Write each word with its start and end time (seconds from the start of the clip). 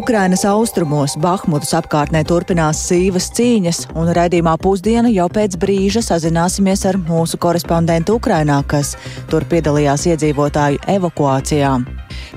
Ukrainas 0.00 0.46
austrumos 0.48 1.12
Bahmutas 1.20 1.74
apkārtnē 1.76 2.22
turpinās 2.24 2.78
sīvas 2.86 3.26
cīņas, 3.36 3.80
un 4.00 4.08
raidījumā 4.16 4.54
pusdiena 4.62 5.10
jau 5.12 5.26
pēc 5.28 5.58
brīža 5.60 6.00
sazināsimies 6.06 6.86
ar 6.88 6.96
mūsu 7.02 7.36
korespondentu 7.42 8.16
Ukrainā, 8.16 8.62
kas 8.64 8.94
tur 9.28 9.44
piedalījās 9.50 10.06
iedzīvotāju 10.14 10.80
evakuācijā. 10.94 11.74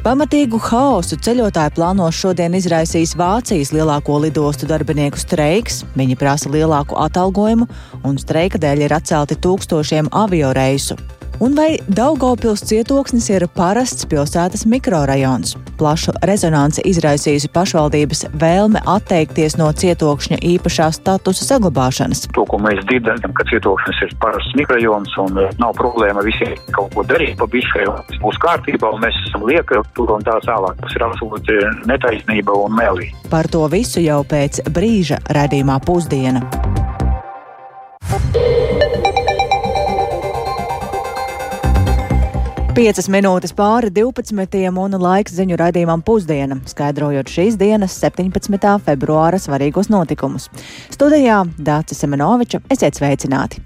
Pamatīgu 0.04 0.60
haosu 0.68 1.16
ceļotāji 1.24 1.78
plāno 1.80 2.12
šodien 2.12 2.60
izraisīs 2.60 3.16
Vācijas 3.16 3.72
lielāko 3.72 4.20
lidostu 4.26 4.68
darbinieku 4.68 5.24
streiks. 5.24 5.86
Viņi 5.96 6.20
prasa 6.20 6.52
lielāku 6.52 7.00
atalgojumu, 7.00 7.72
un 8.04 8.20
streika 8.20 8.60
dēļ 8.60 8.90
ir 8.90 9.00
atcelti 9.00 9.40
tūkstošiem 9.40 10.12
avio 10.12 10.52
reisu. 10.52 11.00
Un 11.40 11.56
vai 11.58 11.80
Daugopils 11.88 12.62
cietoksnis 12.70 13.26
ir 13.34 13.46
parasts 13.56 14.06
pilsētas 14.10 14.68
mikrorajons? 14.70 15.56
Plašu 15.80 16.14
rezonanci 16.30 16.84
izraisījusi 16.88 17.50
pašvaldības 17.54 18.22
vēlme 18.40 18.84
atteikties 18.94 19.58
no 19.58 19.72
cietokšņa 19.74 20.38
īpašā 20.54 20.92
statusa 20.94 21.48
saglabāšanas. 21.48 22.28
To, 22.38 22.46
ko 22.50 22.60
mēs 22.62 22.84
dzirdam, 22.86 23.34
ka 23.38 23.48
cietoksnis 23.50 24.04
ir 24.06 24.14
parasts 24.22 24.54
mikrorajons 24.60 25.18
un 25.26 25.42
eh, 25.42 25.50
nav 25.62 25.74
problēma 25.80 26.24
visiem 26.26 26.54
kaut 26.76 26.94
ko 26.94 27.06
darīt 27.10 27.36
pa 27.42 27.50
biškai, 27.50 27.88
būs 28.22 28.40
kārtībā 28.44 28.94
un 28.94 29.02
mēs 29.04 29.18
esam 29.28 29.48
lieka 29.50 29.82
tur 29.98 30.14
un 30.14 30.26
tā 30.26 30.38
tālāk. 30.46 30.78
Tas 30.86 30.98
ir 30.98 31.08
absolūti 31.08 31.58
netaisnība 31.90 32.56
un 32.62 32.78
melī. 32.78 33.10
Par 33.34 33.50
to 33.50 33.66
visu 33.74 34.06
jau 34.06 34.22
pēc 34.28 34.64
brīža 34.70 35.24
redzījumā 35.34 35.82
pusdiena. 35.84 36.46
Piecas 42.74 43.06
minūtes 43.06 43.52
pāri 43.54 43.92
12. 43.94 44.64
un 44.82 44.96
laiks 44.98 45.36
ziņu 45.38 45.60
raidījumam 45.62 46.02
pusdiena, 46.02 46.58
skaidrojot 46.66 47.30
šīs 47.30 47.54
dienas 47.62 48.00
17. 48.02 48.72
februāra 48.88 49.38
svarīgos 49.38 49.92
notikumus. 49.94 50.50
Studijā 50.90 51.44
Dācis 51.62 52.02
Semenoviča, 52.02 52.64
esiet 52.74 52.98
sveicināti! 52.98 53.62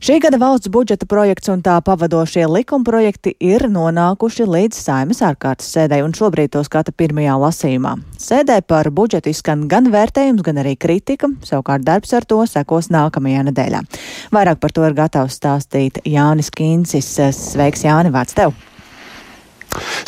Šī 0.00 0.14
gada 0.16 0.38
valsts 0.40 0.70
budžeta 0.72 1.04
projekts 1.04 1.50
un 1.52 1.60
tā 1.60 1.74
pavadošie 1.84 2.46
likumprojekti 2.48 3.34
ir 3.44 3.66
nonākuši 3.68 4.46
līdz 4.48 4.78
saimas 4.80 5.20
ārkārtas 5.28 5.68
sēdē 5.74 5.98
un 6.06 6.14
šobrīd 6.16 6.54
to 6.54 6.62
skata 6.64 6.94
pirmajā 6.96 7.34
lasījumā. 7.42 7.92
Sēdē 8.16 8.62
par 8.64 8.88
budžetu 8.96 9.28
izskan 9.28 9.66
gan 9.68 9.92
vērtējums, 9.92 10.40
gan 10.46 10.62
arī 10.64 10.72
kritika, 10.80 11.28
savukārt 11.44 11.84
darbs 11.84 12.16
ar 12.16 12.24
to 12.24 12.40
sekos 12.48 12.88
nākamajā 12.88 13.44
nedēļā. 13.50 13.84
Vairāk 14.32 14.64
par 14.64 14.72
to 14.72 14.88
ir 14.88 14.96
gatavs 14.96 15.36
stāstīt 15.36 16.00
Jānis 16.08 16.48
Kīncis. 16.48 17.12
Sveiks, 17.36 17.84
Jāni, 17.84 18.16
vārds 18.16 18.40
tev! 18.40 18.56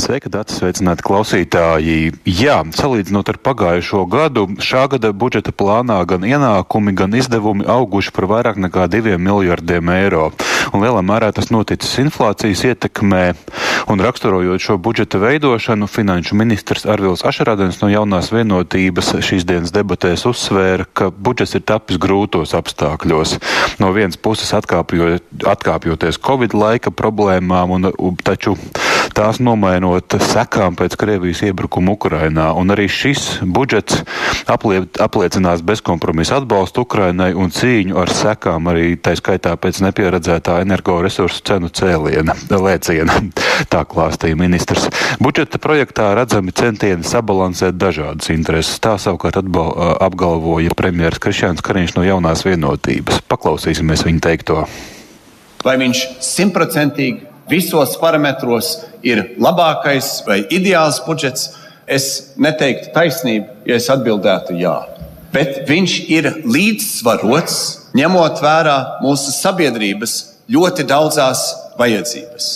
Sveika, 0.02 0.30
Dārts, 0.32 0.56
sveicināti 0.58 1.04
klausītāji. 1.06 2.12
Jā, 2.26 2.58
salīdzinot 2.74 3.28
ar 3.30 3.38
pagājušo 3.46 4.04
gadu, 4.10 4.46
šā 4.62 4.86
gada 4.92 5.12
budžeta 5.14 5.54
plānā 5.54 6.00
gan 6.08 6.26
ienākumi, 6.26 6.94
gan 6.98 7.14
izdevumi 7.14 7.66
auguši 7.70 8.14
par 8.16 8.26
vairāk 8.30 8.58
nekā 8.62 8.88
diviem 8.90 9.22
miljardiem 9.22 9.92
eiro. 9.94 10.30
Un 10.72 10.82
lielā 10.82 11.02
mērā 11.06 11.30
tas 11.34 11.50
noticis 11.54 11.98
inflācijas 12.02 12.64
ietekmē. 12.72 13.24
Un 13.90 14.02
raksturojot 14.02 14.62
šo 14.62 14.78
budžeta 14.82 15.18
veidošanu, 15.22 15.88
finanšu 15.90 16.36
ministrs 16.38 16.86
Arvils 16.86 17.24
Ašarādens 17.26 17.80
no 17.82 17.90
jaunās 17.90 18.30
vienotības 18.32 19.12
šīs 19.26 19.46
dienas 19.48 19.74
debatēs 19.74 20.24
uzsvēra, 20.30 20.86
ka 20.94 21.10
budžets 21.10 21.56
ir 21.58 21.64
tapis 21.66 21.98
grūtos 22.02 22.54
apstākļos. 22.58 23.36
No 23.82 23.90
vienas 23.94 24.18
puses 24.18 24.54
atkāpjot, 24.56 25.26
atkāpjoties 25.54 26.20
Covid 26.22 26.54
laika 26.54 26.94
problēmām, 26.94 27.74
un, 27.74 28.16
taču 28.22 28.56
tās 29.16 29.40
nomainot 29.42 30.16
sekām 30.22 30.76
pēc 30.78 30.96
Krievijas 31.00 31.42
iebrukuma 31.46 31.94
Ukrainā. 31.96 32.50
Un 32.58 32.72
arī 32.74 32.88
šis 32.90 33.42
budžets 33.42 34.02
aplie, 34.50 34.84
apliecinās 35.02 35.64
bezkompromisu 35.66 36.36
atbalstu 36.38 36.84
Ukrainai 36.86 37.32
un 37.38 37.52
cīņu 37.54 37.98
ar 38.02 38.12
sekām 38.12 38.70
arī 38.72 38.94
tā 39.00 39.14
skaitā 39.18 39.54
pēc 39.60 39.82
nepieredzētā 39.86 40.60
energoresursu 40.64 41.42
cenu 41.48 41.72
cēliena, 41.72 42.36
lēciena. 42.50 43.18
Tā 43.72 43.82
klāstīja 43.88 44.38
ministrs. 44.38 44.88
Budžeta 45.22 45.60
projektā 45.62 46.12
redzami 46.18 46.54
centieni 46.56 47.06
sabalansēt 47.06 47.78
dažādas 47.80 48.30
intereses. 48.34 48.80
Tā 48.82 48.96
savukārt 49.00 49.38
atbal, 49.42 49.74
apgalvoja 50.02 50.74
premjeras 50.76 51.22
Krišjāns 51.22 51.64
Kariņš 51.64 51.96
no 51.98 52.06
jaunās 52.06 52.46
vienotības. 52.46 53.22
Paklausīsimies 53.30 54.06
viņa 54.08 54.24
teikto. 54.28 54.64
Vai 55.62 55.76
viņš 55.78 56.06
simtprocentīgi 56.26 57.31
visos 57.52 57.98
parametros 58.00 58.78
ir 59.04 59.34
labākais 59.40 60.22
vai 60.26 60.42
ideāls 60.48 61.02
budžets, 61.06 61.50
es 61.86 62.34
neteiktu 62.40 62.92
taisnību, 62.94 63.62
ja 63.68 63.76
es 63.76 63.90
atbildētu 63.92 64.56
jā. 64.60 64.76
Bet 65.32 65.62
viņš 65.68 65.94
ir 66.12 66.28
līdzsvarots, 66.44 67.60
ņemot 67.96 68.42
vērā 68.44 68.76
mūsu 69.04 69.32
sabiedrības 69.36 70.18
ļoti 70.52 70.84
daudzās 70.88 71.46
vajadzības. 71.78 72.50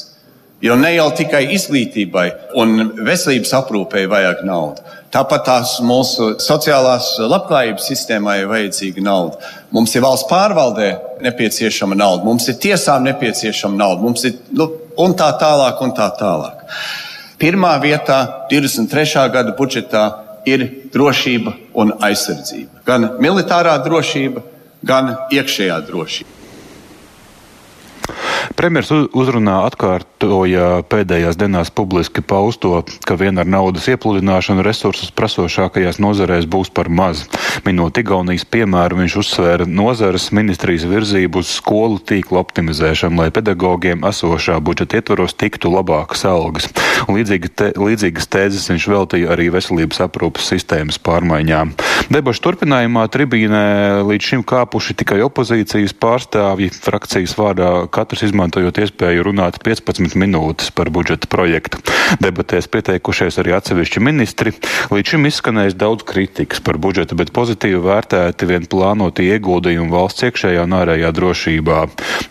Jo 0.65 0.73
ne 0.81 0.95
jau 0.95 1.11
tikai 1.13 1.43
izglītībai 1.53 2.27
un 2.57 2.79
veselības 3.05 3.53
aprūpei 3.59 4.07
vajag 4.09 4.41
naudu. 4.49 4.85
Tāpat 5.13 5.45
tās 5.45 5.75
mūsu 5.85 6.31
sociālās 6.43 7.11
labklājības 7.21 7.89
sistēmai 7.91 8.39
ir 8.41 8.49
vajadzīga 8.51 9.05
nauda. 9.05 9.53
Mums 9.73 9.93
ir 9.97 10.05
valsts 10.05 10.29
pārvaldē 10.31 10.89
nepieciešama 11.25 11.97
nauda, 11.97 12.25
mums 12.25 12.49
ir 12.49 12.57
tiesām 12.61 13.05
nepieciešama 13.05 13.77
nauda, 13.77 14.03
mums 14.03 14.25
ir 14.29 14.41
nu, 14.57 14.71
un 14.99 15.15
tā 15.17 15.31
tālāk, 15.41 15.83
un 15.83 15.93
tā 15.97 16.09
tālāk. 16.19 16.65
Pirmā 17.41 17.75
vietā 17.83 18.47
23. 18.51 19.27
gada 19.33 19.53
budžetā 19.59 20.05
ir 20.49 20.65
drošība 20.95 21.53
un 21.77 21.93
aizsardzība. 22.01 22.81
Gan 22.87 23.11
militārā 23.21 23.77
drošība, 23.85 24.43
gan 24.87 25.17
iekšējā 25.35 25.81
drošība. 25.91 26.46
Premjeras 28.55 28.93
uzrunā 29.17 29.57
atkārtoja 29.67 30.83
pēdējās 30.87 31.39
dienās 31.41 31.73
publiski 31.75 32.23
pausto, 32.23 32.85
ka 33.07 33.17
vien 33.19 33.41
ar 33.41 33.49
naudas 33.49 33.89
iepludināšanu 33.91 34.63
resursus 34.67 35.11
prasošākajās 35.17 35.99
nozarēs 36.03 36.47
būs 36.51 36.71
par 36.71 36.89
maz. 36.93 37.25
Minot 37.67 37.99
Igaunijas 37.99 38.47
piemēru, 38.47 39.01
viņš 39.01 39.17
uzsvēra 39.23 39.67
nozares 39.67 40.29
ministrijas 40.37 40.87
virzību 40.87 41.43
uz 41.43 41.51
skolu 41.59 41.99
tīklu 41.99 42.39
optimizēšanu, 42.43 43.19
lai 43.25 43.33
pedagogiem 43.35 44.07
esošā 44.07 44.61
budžeta 44.63 45.01
ietvaros 45.01 45.35
tiktu 45.35 45.73
labākas 45.73 46.23
algas. 46.29 46.71
Līdzīgi 47.11 47.51
te, 47.51 47.73
līdzīgas 47.81 48.31
tēzes 48.31 48.71
viņš 48.71 48.89
veltīja 48.93 49.33
arī 49.35 49.49
veselības 49.55 50.05
aprūpas 50.07 50.53
sistēmas 50.53 51.01
pārmaiņām. 51.03 51.75
Debašu 52.15 52.45
turpinājumā 52.47 53.07
tribīnē 53.11 53.67
līdz 54.07 54.33
šim 54.33 54.47
kāpuši 54.47 54.99
tikai 55.03 55.21
opozīcijas 55.27 55.97
pārstāvji 55.99 56.71
frakcijas 56.77 57.35
vārdā 57.39 57.73
katrs 57.91 58.23
izmantoja 58.29 58.36
izmantojot 58.37 58.77
iespēju 58.85 59.25
runāt 59.31 59.57
15 59.65 60.13
minūtes 60.21 60.69
par 60.77 60.91
budžeta 60.93 61.29
projektu. 61.33 61.81
Debatēs 62.21 62.69
pieteikušies 62.69 63.39
arī 63.41 63.55
atsevišķi 63.57 64.03
ministri. 64.05 64.53
Līdz 64.93 65.15
šim 65.15 65.25
izskanējis 65.31 65.77
daudz 65.81 66.05
kritikas 66.05 66.61
par 66.61 66.77
budžetu, 66.77 67.17
bet 67.17 67.33
pozitīvi 67.33 67.81
vērtēti 67.81 68.49
vien 68.51 68.69
plānoti 68.69 69.31
ieguldījumi 69.33 69.89
valsts 69.89 70.27
iekšējā 70.29 70.67
un 70.69 70.77
ārējā 70.77 71.13
drošībā. 71.17 71.79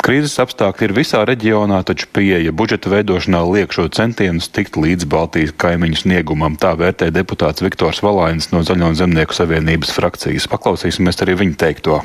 Krīzes 0.06 0.38
apstākļi 0.46 0.90
ir 0.92 0.96
visā 1.00 1.24
reģionā, 1.26 1.82
taču 1.90 2.12
pieeja 2.14 2.54
budžeta 2.54 2.94
veidošanā 2.94 3.42
liek 3.50 3.74
šo 3.74 3.90
centienus 3.90 4.52
tikt 4.54 4.78
līdz 4.78 5.10
Baltijas 5.10 5.58
kaimiņu 5.58 6.04
sniegumam. 6.04 6.60
Tā 6.62 6.76
vērtē 6.78 7.10
deputāts 7.16 7.66
Viktors 7.66 8.04
Valainis 8.06 8.52
no 8.54 8.62
Zaļo 8.62 8.94
un 8.94 9.02
Zemnieku 9.02 9.34
savienības 9.34 9.98
frakcijas. 9.98 10.50
Paklausīsimies 10.54 11.26
arī 11.26 11.40
viņa 11.42 11.62
teikto. 11.66 12.04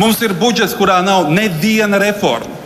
Mums 0.00 0.22
ir 0.24 0.32
budžets, 0.32 0.76
kurā 0.78 1.00
nav 1.04 1.30
neviena 1.30 2.00
reforma 2.00 2.62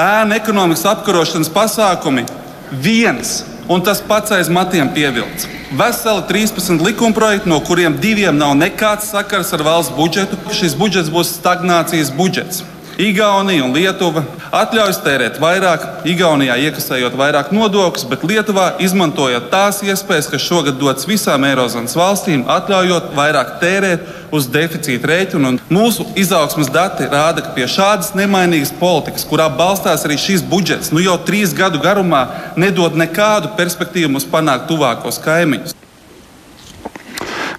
ēnu 0.00 0.36
ekonomikas 0.36 0.84
apkarošanas 0.92 1.50
pasākumi 1.52 2.26
viens 2.70 3.40
un 3.70 3.82
tas 3.86 4.00
pats 4.02 4.32
aiz 4.34 4.48
matiem 4.50 4.88
pievilcis. 4.94 5.46
Veseli 5.78 6.24
13 6.26 6.82
likumprojekti, 6.82 7.48
no 7.50 7.60
kuriem 7.62 7.94
diviem 8.02 8.34
nav 8.38 8.56
nekāds 8.58 9.12
sakars 9.12 9.52
ar 9.54 9.62
valsts 9.62 9.94
budžetu. 9.94 10.38
Šis 10.54 10.74
budžets 10.78 11.10
būs 11.12 11.36
stagnācijas 11.36 12.10
budžets. 12.16 12.64
Igaunija 12.98 13.64
un 13.64 13.74
Lietuva 13.76 14.22
atļaujas 14.54 14.98
tērēt 15.04 15.38
vairāk, 15.42 15.84
Igaunijā 16.08 16.56
iekasējot 16.66 17.14
vairāk 17.18 17.52
nodokļus, 17.54 18.06
bet 18.10 18.24
Lietuvā 18.26 18.66
izmantojot 18.82 19.50
tās 19.52 19.80
iespējas, 19.86 20.30
kas 20.32 20.44
šogad 20.44 20.80
dotas 20.80 21.06
visām 21.08 21.46
Eirozonas 21.48 21.96
valstīm, 21.96 22.46
atļaujot 22.50 23.12
vairāk 23.16 23.56
tērēt 23.62 24.06
uz 24.34 24.48
deficīta 24.50 25.10
rēķinu. 25.12 25.56
Mūsu 25.72 26.06
izaugsmas 26.18 26.70
dati 26.72 27.08
rāda, 27.10 27.44
ka 27.44 27.54
pie 27.56 27.68
šādas 27.70 28.14
nemainīgas 28.18 28.74
politikas, 28.80 29.26
kurā 29.28 29.50
balstās 29.52 30.06
arī 30.08 30.18
šis 30.20 30.46
budžets, 30.46 30.92
nu 30.94 31.04
jau 31.04 31.18
trīs 31.26 31.54
gadu 31.56 31.82
garumā 31.82 32.26
nedod 32.58 32.98
nekādu 32.98 33.54
perspektīvu 33.58 34.16
mums 34.16 34.28
panākt 34.30 34.68
tuvākos 34.70 35.22
kaimiņus. 35.24 35.76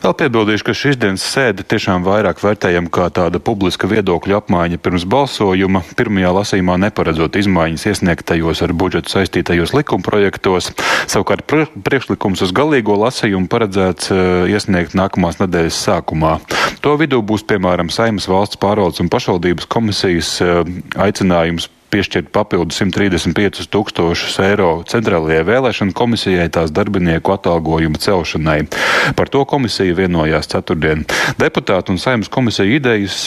Vēl 0.02 0.16
piebildīšu, 0.18 0.64
ka 0.66 0.74
šīs 0.74 0.96
dienas 0.98 1.22
sēde 1.22 1.62
tiešām 1.62 2.02
vairāk 2.02 2.40
vērtējam 2.42 2.88
kā 2.90 3.12
tāda 3.14 3.38
publiska 3.38 3.86
viedokļa 3.86 4.40
apmaiņa 4.40 4.80
pirms 4.82 5.04
balsojuma, 5.06 5.84
pirmajā 6.00 6.32
lasījumā 6.40 6.80
neparedzot 6.82 7.38
izmaiņas 7.38 7.86
iesniegtajos 7.92 8.64
ar 8.66 8.74
budžetu 8.74 9.14
saistītajos 9.14 9.76
likumprojektos. 9.78 10.72
Savukārt 11.06 11.46
priekšlikums 11.86 12.42
uz 12.42 12.54
galīgo 12.58 12.96
lasījumu 12.98 13.46
paredzēts 13.52 14.10
uh, 14.10 14.24
iesniegt 14.50 14.98
nākamās 14.98 15.38
nedēļas 15.44 15.84
sākumā. 15.86 16.40
To 16.82 16.96
vidū 16.98 17.22
būs 17.22 17.46
piemēram 17.46 17.94
Saimas 17.94 18.26
valsts 18.32 18.58
pārvaldes 18.58 19.06
un 19.06 19.14
pašvaldības 19.14 19.70
komisijas 19.70 20.34
uh, 20.42 20.66
aicinājums 20.98 21.70
piešķirt 21.92 22.32
papildu 22.34 22.76
135 22.76 23.68
tūkstošus 23.72 24.38
eiro 24.46 24.70
centrālajai 24.88 25.44
vēlēšana 25.48 25.96
komisijai 25.98 26.48
tās 26.54 26.74
darbinieku 26.76 27.36
atalgojuma 27.36 28.00
celšanai. 28.02 28.58
Par 29.18 29.32
to 29.32 29.44
komisija 29.50 29.96
vienojās 29.98 30.50
ceturtdien. 30.52 31.06
Deputātu 31.42 31.96
un 31.96 32.02
saimnes 32.02 32.32
komisija 32.32 32.68
idejas, 32.68 33.18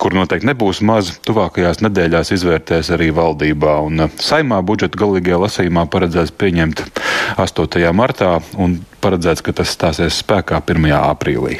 kur 0.00 0.16
noteikti 0.16 0.48
nebūs 0.50 0.82
maz, 0.86 1.14
tuvākajās 1.26 1.82
nedēļās 1.84 2.34
izvērtēs 2.38 2.92
arī 2.96 3.10
valdībā. 3.14 3.78
Un 3.84 4.08
saimā 4.16 4.60
budžeta 4.66 5.00
galīgajā 5.04 5.40
lasījumā 5.46 5.86
paredzēts 5.92 6.34
pieņemt 6.40 6.84
8. 7.40 7.88
martā 7.96 8.36
un 8.60 8.80
paredzēts, 9.04 9.44
ka 9.44 9.56
tas 9.56 9.74
stāsies 9.74 10.22
spēkā 10.24 10.62
1. 10.64 10.92
aprīlī. 11.04 11.58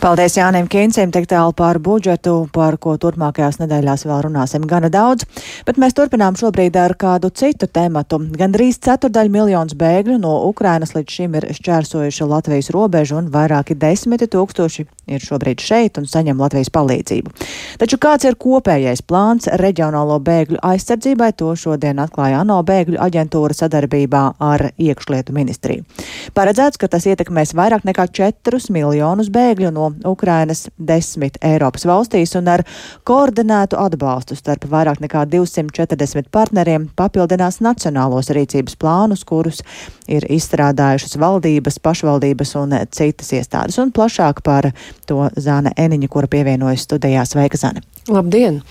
Paldies 0.00 0.32
Jānim 0.38 0.64
Kīncim, 0.64 1.10
tik 1.12 1.26
tālu 1.28 1.52
par 1.52 1.76
budžetu, 1.76 2.46
par 2.56 2.78
ko 2.80 2.94
turpmākajās 2.96 3.58
nedēļās 3.60 4.06
vēl 4.08 4.22
runāsim 4.24 4.62
gana 4.64 4.88
daudz, 4.88 5.26
bet 5.68 5.76
mēs 5.76 5.92
turpinām 5.98 6.38
šobrīd 6.40 6.78
ar 6.80 6.94
kādu 6.96 7.28
citu 7.36 7.68
tematu. 7.68 8.16
Gan 8.40 8.54
drīz 8.54 8.78
ceturdaļu 8.80 9.34
miljonus 9.34 9.76
bēgļu 9.76 10.16
no 10.22 10.38
Ukrainas 10.46 10.94
līdz 10.96 11.16
šim 11.18 11.36
ir 11.36 11.46
šķērsojuši 11.58 12.28
Latvijas 12.30 12.72
robežu 12.72 13.18
un 13.20 13.28
vairāki 13.34 13.76
desmiti 13.76 14.30
tūkstoši 14.32 14.86
ir 15.10 15.20
šobrīd 15.20 15.60
šeit 15.60 16.00
un 16.00 16.08
saņem 16.08 16.40
Latvijas 16.40 16.72
palīdzību. 16.72 17.34
Taču 17.82 18.00
kāds 18.00 18.24
ir 18.24 18.38
kopējais 18.40 19.04
plāns 19.04 19.50
reģionālo 19.60 20.16
bēgļu 20.24 20.62
aizsardzībai, 20.64 21.32
to 21.36 21.52
šodien 21.60 22.00
atklāja 22.00 22.40
ANO 22.40 22.62
bēgļu 22.64 22.96
aģentūra 23.04 23.58
sadarbībā 23.58 24.24
ar 24.48 24.70
iekšlietu 24.80 25.36
ministriju. 25.36 25.84
Paredzēts, 26.32 26.80
ka 26.80 26.88
tas 26.88 27.04
ietekmēs 27.10 27.52
vairāk 27.58 27.84
nekā 27.84 28.08
4 28.22 28.64
miljonus 28.72 29.28
bēgļu 29.34 29.74
no 29.76 29.89
Ukrainas 30.06 30.68
desmit 30.78 31.38
Eiropas 31.44 31.86
valstīs 31.88 32.34
un 32.38 32.48
ar 32.52 32.64
koordinētu 33.08 33.78
atbalstu 33.80 34.36
starp 34.38 34.66
vairāk 34.70 35.02
nekā 35.04 35.26
240 35.32 36.30
partneriem 36.32 36.88
papildinās 36.96 37.60
nacionālos 37.64 38.32
rīcības 38.34 38.78
plānus, 38.80 39.26
kurus 39.28 39.62
ir 40.08 40.26
izstrādājušas 40.30 41.18
valdības, 41.20 41.78
pašvaldības 41.84 42.56
un 42.62 42.74
citas 42.90 43.30
iestādes. 43.36 43.78
Un 43.82 43.92
plašāk 43.94 44.42
par 44.46 44.72
to 45.06 45.28
Zāne 45.36 45.74
Eniņa, 45.76 46.08
kura 46.10 46.30
pievienojas 46.30 46.88
studijā. 46.88 47.26
Sveika, 47.28 47.60
Zane! 47.60 47.84
Labdien! 48.08 48.62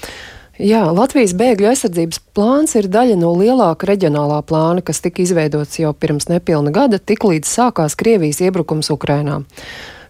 Jā, 0.60 0.81
Latvijas 0.92 1.31
bēgļu 1.39 1.69
aizsardzības 1.69 2.18
plāns 2.36 2.74
ir 2.75 2.89
daļa 2.92 3.16
no 3.21 3.30
lielāka 3.39 3.88
reģionālā 3.88 4.42
plāna, 4.44 4.83
kas 4.83 5.00
tika 5.00 5.21
izveidots 5.24 5.77
jau 5.80 5.94
pirms 5.95 6.27
nepilna 6.27 6.74
gada, 6.75 7.00
tiklīdz 7.00 7.48
sākās 7.48 7.95
Krievijas 7.95 8.42
iebrukums 8.44 8.92
Ukrainā. 8.92 9.38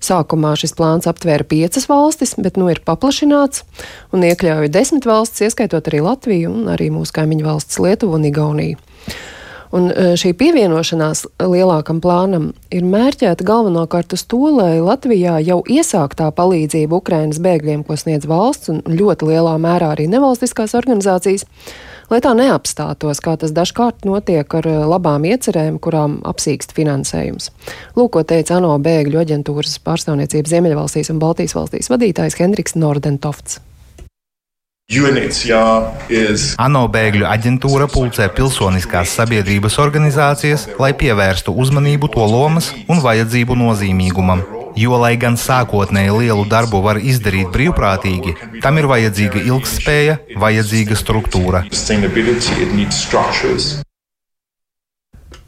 Sākumā 0.03 0.53
šis 0.59 0.75
plāns 0.77 1.09
aptvēra 1.09 1.47
piecas 1.47 1.89
valstis, 1.89 2.35
bet 2.39 2.59
nu 2.59 2.69
ir 2.71 2.81
paplašināts 2.85 3.65
un 4.15 4.23
iekļauj 4.27 4.71
desmit 4.71 5.07
valstis, 5.09 5.49
ieskaitot 5.49 5.89
arī 5.91 6.03
Latviju 6.05 6.53
un 6.53 6.71
arī 6.75 6.87
mūsu 6.93 7.15
kaimiņu 7.19 7.49
valsts 7.49 7.81
Lietuvu 7.83 8.19
un 8.19 8.29
Igauniju. 8.29 8.79
Un 9.75 9.91
e, 9.93 10.13
šī 10.17 10.31
pievienošanās 10.37 11.27
lielākam 11.45 11.99
plānam 12.01 12.49
ir 12.73 12.87
mērķēta 12.89 13.45
galvenokārt 13.45 14.15
uz 14.17 14.23
to, 14.25 14.41
lai 14.55 14.79
Latvijā 14.81 15.35
jau 15.45 15.59
iesāktā 15.69 16.31
palīdzība 16.33 16.97
Ukrainas 16.97 17.41
bēgļiem, 17.43 17.83
ko 17.85 17.99
sniedz 17.99 18.25
valsts 18.29 18.71
un 18.73 18.81
ļoti 18.87 19.29
lielā 19.29 19.53
mērā 19.61 19.93
arī 19.93 20.07
nevalstiskās 20.09 20.73
organizācijas, 20.79 21.45
lai 22.09 22.19
tā 22.23 22.33
neapstātos, 22.37 23.21
kā 23.23 23.35
tas 23.39 23.53
dažkārt 23.55 24.05
notiek 24.09 24.57
ar 24.59 24.67
eh, 24.69 24.81
labām 24.89 25.25
iecerēm, 25.29 25.79
kurām 25.83 26.19
apsīkst 26.29 26.75
finansējums. 26.77 27.51
Lūk, 27.97 28.11
ko 28.17 28.25
teica 28.27 28.57
ANO 28.59 28.75
bēgļu 28.83 29.21
aģentūras 29.23 29.79
pārstāvniecības 29.85 30.55
Ziemeļvalstīs 30.55 31.13
un 31.13 31.23
Baltijas 31.23 31.57
valstīs 31.57 31.91
vadītājs 31.93 32.39
Hendriks 32.41 32.77
Nordentovts. 32.79 33.61
ANO 36.57 36.87
bēgļu 36.89 37.27
aģentūra 37.29 37.85
pulcē 37.93 38.25
pilsoniskās 38.33 39.13
sabiedrības 39.19 39.77
organizācijas, 39.83 40.65
lai 40.81 40.95
pievērstu 40.97 41.53
uzmanību 41.53 42.09
to 42.15 42.25
lomas 42.25 42.71
un 42.89 43.03
vajadzību 43.03 43.59
nozīmīgumam. 43.59 44.41
Jo, 44.77 44.97
lai 45.01 45.15
gan 45.21 45.37
sākotnēji 45.39 46.15
lielu 46.21 46.45
darbu 46.49 46.81
var 46.85 46.99
izdarīt 47.01 47.49
brīvprātīgi, 47.55 48.35
tam 48.63 48.77
ir 48.81 48.89
vajadzīga 48.91 49.43
ilgspēja, 49.49 50.17
vajadzīga 50.39 50.97
struktūra. 50.99 51.65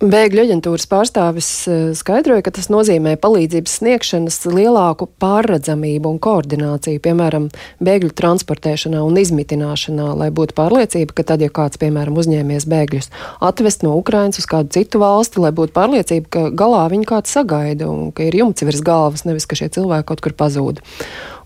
Bēgļu 0.01 0.41
aģentūras 0.41 0.87
pārstāvis 0.89 1.47
eh, 1.69 1.81
skaidroja, 1.93 2.41
ka 2.41 2.49
tas 2.55 2.71
nozīmē 2.73 3.11
palīdzības 3.21 3.75
sniegšanas 3.77 4.39
lielāku 4.49 5.05
pārredzamību 5.21 6.09
un 6.09 6.17
koordināciju, 6.17 6.97
piemēram, 7.05 7.45
bēgļu 7.85 8.09
transportēšanā 8.17 9.03
un 9.05 9.19
izmitināšanā, 9.21 10.07
lai 10.17 10.31
būtu 10.33 10.57
pārliecība, 10.57 11.13
ka 11.19 11.27
tad, 11.29 11.45
ja 11.45 11.51
kāds, 11.53 11.77
piemēram, 11.83 12.17
uzņēmies 12.17 12.65
bēgļus 12.73 13.11
atvest 13.45 13.85
no 13.85 13.93
Ukrainas 13.99 14.41
uz 14.41 14.49
kādu 14.49 14.73
citu 14.73 15.03
valsti, 15.03 15.43
lai 15.45 15.53
būtu 15.61 15.77
pārliecība, 15.77 16.33
ka 16.33 16.47
galā 16.49 16.81
viņu 16.95 17.05
kāds 17.13 17.37
sagaida 17.37 17.85
un 17.93 18.09
ka 18.09 18.25
ir 18.25 18.41
jumts 18.41 18.65
virs 18.65 18.81
galvas, 18.81 19.27
nevis 19.29 19.45
ka 19.45 19.59
šie 19.59 19.69
cilvēki 19.77 20.09
kaut 20.09 20.25
kur 20.25 20.37
pazūd. 20.41 20.81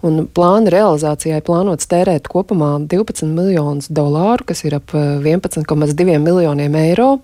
Un 0.07 0.29
plāna 0.31 0.71
realizācijai 0.71 1.43
plānots 1.43 1.91
tērēt 1.91 2.31
kopumā 2.31 2.77
12 2.87 3.35
miljonus 3.35 3.91
dolāru, 3.91 4.47
kas 4.47 4.63
ir 4.63 4.79
ap 4.79 4.95
11,2 4.95 6.07
eh, 6.07 6.19
miljoniem 6.23 6.83
eiro 6.87 7.17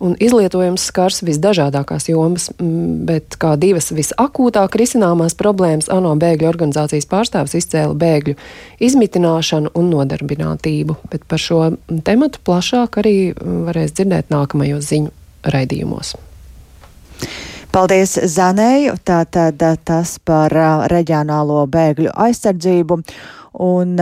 un 0.00 0.16
izlietojums 0.20 0.86
skars 0.88 1.20
visdažādākās 1.26 2.08
jomas, 2.08 2.48
bet 2.58 3.36
kā 3.40 3.52
divas 3.60 3.90
visakūtāk 3.92 4.78
risināmās 4.80 5.36
problēmas 5.38 5.90
ANO 5.92 6.14
bēgļu 6.20 6.48
organizācijas 6.48 7.08
pārstāvis 7.10 7.58
izcēla 7.60 7.94
bēgļu 8.00 8.36
izmitināšanu 8.88 9.74
un 9.76 9.92
nodarbinātību. 9.92 10.96
Bet 11.12 11.28
par 11.28 11.42
šo 11.42 11.60
tematu 12.06 12.40
plašāk 12.48 13.00
arī 13.04 13.14
varēs 13.36 13.94
dzirdēt 13.98 14.32
nākamajos 14.32 14.88
ziņu 14.88 15.14
raidījumos. 15.52 16.16
Paldies 17.70 18.16
Zanēju, 18.26 18.96
tātad 19.06 19.60
tas 19.86 20.16
par 20.26 20.54
reģionālo 20.90 21.62
bēgļu 21.70 22.10
aizsardzību. 22.18 22.98
Un 23.62 24.00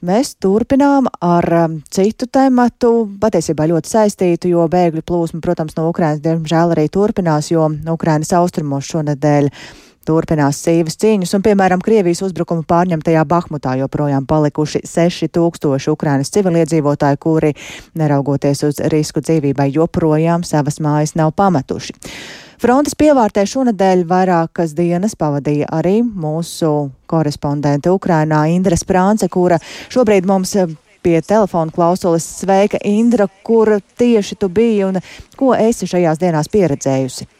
Mēs 0.00 0.30
turpinām 0.40 1.10
ar 1.20 1.44
um, 1.58 1.72
citu 1.92 2.24
tematu, 2.32 3.04
patiesībā 3.20 3.66
ļoti 3.68 3.90
saistītu, 3.90 4.48
jo 4.54 4.64
bēgļu 4.72 5.02
plūsma, 5.04 5.42
protams, 5.44 5.76
no 5.76 5.90
Ukrainas 5.90 6.22
diemžēl 6.24 6.72
arī 6.72 6.86
turpinās, 6.88 7.50
jo 7.52 7.66
Ukrainas 7.92 8.32
austrumos 8.38 8.88
šonadēļ 8.88 9.50
turpinās 10.08 10.62
sīvas 10.64 10.96
cīņas, 11.04 11.34
un, 11.36 11.44
piemēram, 11.44 11.84
Krievijas 11.84 12.24
uzbrukuma 12.24 12.64
pārņemtajā 12.64 13.26
Bahmutā 13.28 13.76
joprojām 13.82 14.24
palikuši 14.24 14.80
6000 14.88 15.92
Ukrainas 15.92 16.32
civiliedzīvotāji, 16.32 17.20
kuri, 17.20 17.52
neraugoties 18.00 18.64
uz 18.70 18.80
risku 18.94 19.20
dzīvībai, 19.20 19.68
joprojām 19.76 20.48
savas 20.48 20.80
mājas 20.80 21.12
nav 21.20 21.36
pametuši. 21.36 22.00
Frontes 22.60 22.92
pievārtē 22.92 23.46
šonadēļ 23.48 24.02
vairākas 24.04 24.74
dienas 24.76 25.14
pavadīja 25.16 25.70
arī 25.72 26.02
mūsu 26.04 26.90
korespondente 27.08 27.88
Ukrainā 27.88 28.42
Indra 28.52 28.76
Sprānce, 28.76 29.30
kura 29.32 29.56
šobrīd 29.88 30.28
mums 30.28 30.52
pie 31.00 31.14
telefona 31.24 31.72
klausulas. 31.72 32.26
Sveika, 32.42 32.76
Indra, 32.84 33.30
kur 33.48 33.78
tieši 33.96 34.36
tu 34.36 34.52
biji 34.52 34.84
un 34.90 35.00
ko 35.40 35.54
esi 35.56 35.88
šajās 35.88 36.20
dienās 36.20 36.52
pieredzējusi? 36.52 37.30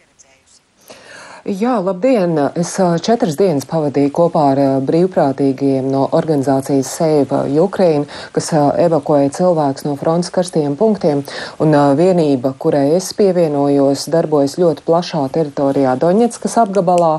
Jā, 1.50 1.80
labdien! 1.82 2.36
Es 2.54 2.76
četras 3.02 3.34
dienas 3.34 3.64
pavadīju 3.66 4.12
kopā 4.14 4.42
ar 4.52 4.58
brīvprātīgiem 4.86 5.88
no 5.90 6.04
organizācijas 6.14 6.92
Save 6.94 7.40
Ukraine, 7.58 8.04
kas 8.30 8.52
evakuēja 8.54 9.32
cilvēkus 9.34 9.82
no 9.88 9.96
frontes 9.98 10.30
karstajiem 10.30 10.76
punktiem. 10.78 11.24
Un 11.58 11.74
vienība, 11.98 12.52
kurai 12.54 12.92
es 12.94 13.08
pievienojos, 13.18 14.04
darbojas 14.14 14.54
ļoti 14.62 14.84
plašā 14.86 15.24
teritorijā 15.34 15.96
Doņetskas 15.98 16.54
apgabalā, 16.62 17.16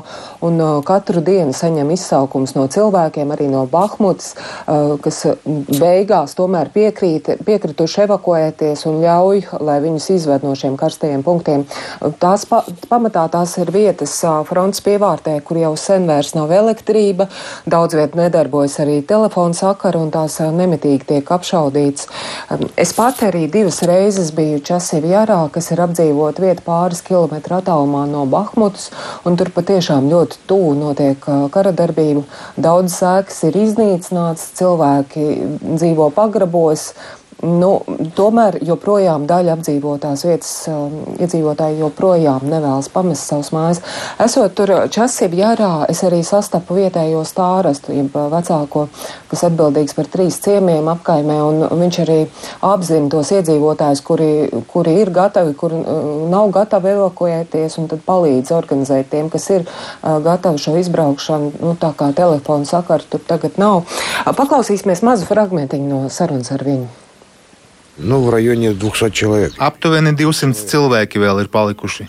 un 0.48 0.56
katru 0.88 1.20
dienu 1.20 1.52
saņem 1.52 1.92
izsaukums 1.92 2.56
no 2.56 2.64
cilvēkiem, 2.72 3.36
arī 3.36 3.50
no 3.52 3.66
Bahmutas, 3.68 4.32
kas 5.04 5.20
beigās 5.76 6.38
tomēr 6.40 6.72
piekrīt, 6.72 7.34
piekrituši 7.44 8.06
evakuēties 8.06 8.86
un 8.88 9.04
ļauj, 9.04 9.44
lai 9.60 9.76
viņus 9.84 10.08
izved 10.16 10.48
no 10.48 10.56
šiem 10.56 10.80
karstajiem 10.80 11.20
punktiem. 11.28 11.68
Tās 12.24 12.48
pa, 12.48 12.64
pamatā 12.88 13.28
tās 13.36 13.58
ir 13.60 13.76
vietas, 13.76 14.21
frontes 14.48 14.82
pievārtē, 14.84 15.36
kur 15.46 15.58
jau 15.60 15.72
sen 15.78 16.06
vairs 16.08 16.32
nav 16.36 16.52
elektrība, 16.54 17.28
daudz 17.66 17.96
viet 17.98 18.16
nedarbojas 18.18 18.78
arī 18.84 19.00
telefona 19.06 19.56
sakara 19.56 20.00
un 20.02 20.10
tās 20.14 20.38
nemitīgi 20.42 21.08
tiek 21.08 21.32
apšaudīts. 21.36 22.08
Es 22.80 22.94
pat 22.96 23.22
arī 23.28 23.46
divas 23.52 23.82
reizes 23.88 24.32
biju 24.36 24.60
Časivjārā, 24.66 25.40
kas 25.54 25.70
ir 25.74 25.82
apdzīvot 25.84 26.40
vieta 26.42 26.64
pāris 26.66 27.02
kilometru 27.06 27.58
attālumā 27.58 28.04
no 28.10 28.24
Bahmutas, 28.30 28.90
un 29.28 29.38
tur 29.40 29.52
patiešām 29.54 30.10
ļoti 30.12 30.42
tuvu 30.50 30.74
notiek 30.78 31.30
kara 31.54 31.72
darbība. 31.76 32.24
Daudz 32.56 32.98
sēkas 33.00 33.42
ir 33.48 33.58
iznīcināts, 33.66 34.52
cilvēki 34.58 35.26
dzīvo 35.74 36.12
pagrabos. 36.16 36.92
Nu, 37.42 37.72
tomēr 38.14 38.60
joprojām 38.62 39.24
daļa 39.26 39.56
apdzīvotās 39.56 40.20
vietas 40.22 40.50
um, 40.70 40.92
iedzīvotāji 41.18 41.80
joprojām 41.80 42.44
nevēlas 42.46 42.86
pamest 42.94 43.26
savus 43.26 43.50
mājas. 43.50 43.80
Esot 44.22 44.54
tur 44.54 44.70
Časību 44.94 45.40
jārā, 45.40 45.70
es 45.90 46.04
arī 46.06 46.20
sastapu 46.22 46.76
vietējo 46.78 47.24
stārastu, 47.26 47.96
jeb 47.96 48.14
vecāko, 48.14 48.84
kas 49.32 49.42
atbildīgs 49.50 49.98
par 49.98 50.12
trīs 50.14 50.38
ciemiem 50.44 50.86
apkaimē, 50.94 51.40
un 51.48 51.66
viņš 51.82 52.00
arī 52.04 52.20
apzina 52.70 53.10
tos 53.10 53.34
iedzīvotājus, 53.34 54.06
kuri, 54.06 54.30
kuri 54.70 54.96
ir 55.02 55.10
gatavi, 55.10 55.58
kuri 55.58 55.82
nav 56.30 56.54
gatavi 56.54 56.94
evakuēties, 56.94 57.78
un 57.82 57.90
tad 57.90 58.06
palīdz 58.06 58.54
organizēt 58.54 59.10
tiem, 59.10 59.34
kas 59.34 59.50
ir 59.50 59.66
uh, 59.66 60.20
gatavi 60.22 60.62
šo 60.62 60.78
izbraukšanu, 60.78 61.56
nu, 61.58 61.74
tā 61.74 61.90
kā 61.98 62.14
telefonu 62.14 62.70
sakaru 62.70 63.10
tur 63.10 63.26
tagad 63.34 63.58
nav. 63.58 63.82
Paklausīsimies 64.30 65.02
mazu 65.02 65.26
fragmentiņu 65.26 65.90
no 65.90 66.04
sarunas 66.06 66.54
ar 66.54 66.70
viņu. 66.70 67.01
Nu, 67.97 68.21
в 68.21 68.29
районе 68.29 68.73
200 68.73 69.11
человек. 69.11 69.53
Aptuveni 69.57 70.13
200 70.13 70.53
cilvēki 70.53 71.17
vēl 71.17 71.41
ir 71.41 71.47
palikuši. 71.49 72.05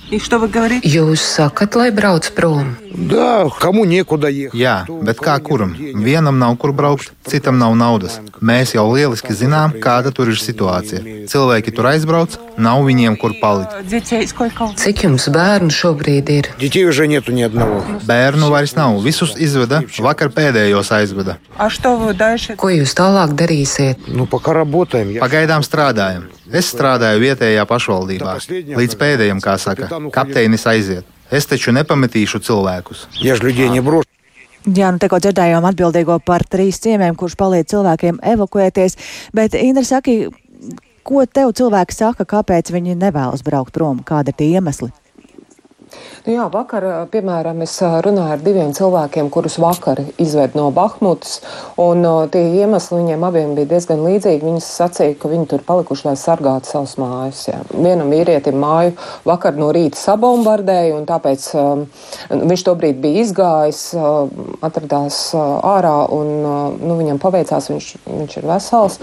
Jūs 0.84 1.22
sakat, 1.24 1.78
lai 1.80 1.88
brauc 1.90 2.28
prom? 2.36 2.76
Да, 2.92 3.48
кому 3.60 3.84
некуда 3.84 4.28
ехать. 4.28 4.58
Jā, 4.58 4.84
bet 4.88 5.18
kā 5.20 5.38
kuram? 5.40 5.72
Vienam 5.78 6.38
nav 6.38 6.56
kur 6.58 6.72
braukt, 6.72 7.12
citam 7.24 7.58
nav 7.58 7.76
naudas. 7.76 8.20
Mēs 8.40 8.74
jau 8.74 8.84
lieliski 8.92 9.32
zinām, 9.32 9.72
kāda 9.80 10.12
tur 10.12 10.28
ir 10.28 10.36
situācija. 10.36 11.24
Cilvēki 11.28 11.72
tur 11.72 11.88
aizbrauc, 11.88 12.36
nav 12.58 12.82
viņiem 12.84 13.16
kur 13.16 13.32
palikt. 13.40 13.72
Cik 14.76 15.04
jums 15.04 15.28
bērnu 15.32 15.70
šobrīd 15.72 16.28
ir? 16.28 16.48
Детей 16.58 16.84
уже 16.84 17.06
нету 17.08 17.32
ни 17.32 17.42
одного. 17.42 17.84
Bērnu 18.04 18.50
vairs 18.50 18.74
nav, 18.74 19.00
visus 19.00 19.36
izveda, 19.36 19.82
vakar 19.98 20.28
pēdējos 20.28 20.92
aizveda. 20.92 21.38
Ko 22.56 22.68
jūs 22.68 22.92
tālāk 22.92 23.32
darīsiet? 23.32 23.96
Ну, 24.08 24.26
пока 24.26 24.52
работаем. 24.52 25.10
Я... 25.10 25.20
Pagaidām 25.20 25.62
strādājam. 25.62 25.71
strādājam. 25.73 26.29
Es 26.53 26.69
strādāju 26.73 27.21
vietējā 27.23 27.65
pašvaldībā. 27.69 28.37
Līdz 28.77 28.97
pēdējiem, 28.99 29.41
kā 29.43 29.57
saka, 29.61 29.89
kapteinis 30.13 30.67
aiziet. 30.69 31.09
Es 31.33 31.49
taču 31.49 31.73
nepametīšu 31.73 32.43
cilvēkus. 32.45 33.07
Ja 33.23 33.37
Jā, 34.63 34.93
nu 34.95 35.01
tikko 35.01 35.17
dzirdējām 35.19 35.65
atbildīgo 35.67 36.21
par 36.23 36.45
trīs 36.47 36.77
ciemiem, 36.79 37.17
kurš 37.19 37.33
palīdz 37.35 37.73
cilvēkiem 37.73 38.21
evakuēties, 38.31 38.95
bet 39.35 39.57
Indra 39.59 39.83
saka, 39.83 40.13
ko 41.03 41.25
tev 41.27 41.51
cilvēki 41.57 41.97
saka, 41.97 42.23
kāpēc 42.23 42.71
viņi 42.71 42.95
nevēlas 43.01 43.43
braukt 43.43 43.75
prom, 43.75 43.99
kāda 44.07 44.31
ir 44.31 44.39
tie 44.39 44.53
iemesli? 44.55 44.93
Nu 46.23 46.31
jā, 46.37 46.45
vakar, 46.47 46.85
piemēram, 47.11 47.61
es 47.65 47.75
runāju 47.83 48.37
ar 48.37 48.43
diviem 48.43 48.69
cilvēkiem, 48.75 49.27
kurus 49.33 49.57
vakar 49.59 49.99
izved 50.21 50.53
no 50.55 50.69
Bahmutas, 50.71 51.41
un 51.81 52.05
tie 52.31 52.43
iemesli 52.61 53.01
viņiem 53.01 53.25
abiem 53.27 53.55
bija 53.57 53.73
diezgan 53.73 54.05
līdzīgi. 54.05 54.45
Viņi 54.47 54.61
sacīja, 54.63 55.17
ka 55.19 55.31
viņi 55.31 55.49
tur 55.51 55.65
palikuši, 55.67 56.05
lai 56.07 56.15
sargātu 56.19 56.71
savus 56.71 56.95
mājas. 57.01 57.41
Jā. 57.49 57.59
Vienam 57.73 58.13
vīrietim 58.13 58.55
māju 58.61 58.93
vakar 59.27 59.57
no 59.59 59.67
rīta 59.75 59.99
sabombardēja, 59.99 60.93
un 60.95 61.07
tāpēc 61.09 61.49
um, 61.59 61.83
viņš 62.31 62.63
tobrīd 62.69 63.01
bija 63.03 63.25
izgājis, 63.25 63.81
uh, 63.97 64.31
atradās 64.63 65.19
uh, 65.35 65.59
ārā, 65.73 65.95
un 66.15 66.31
uh, 66.39 66.79
nu, 66.79 66.97
viņam 67.01 67.19
paveicās, 67.23 67.67
viņš, 67.73 67.89
viņš 68.07 68.37
ir 68.39 68.47
vesels, 68.47 68.99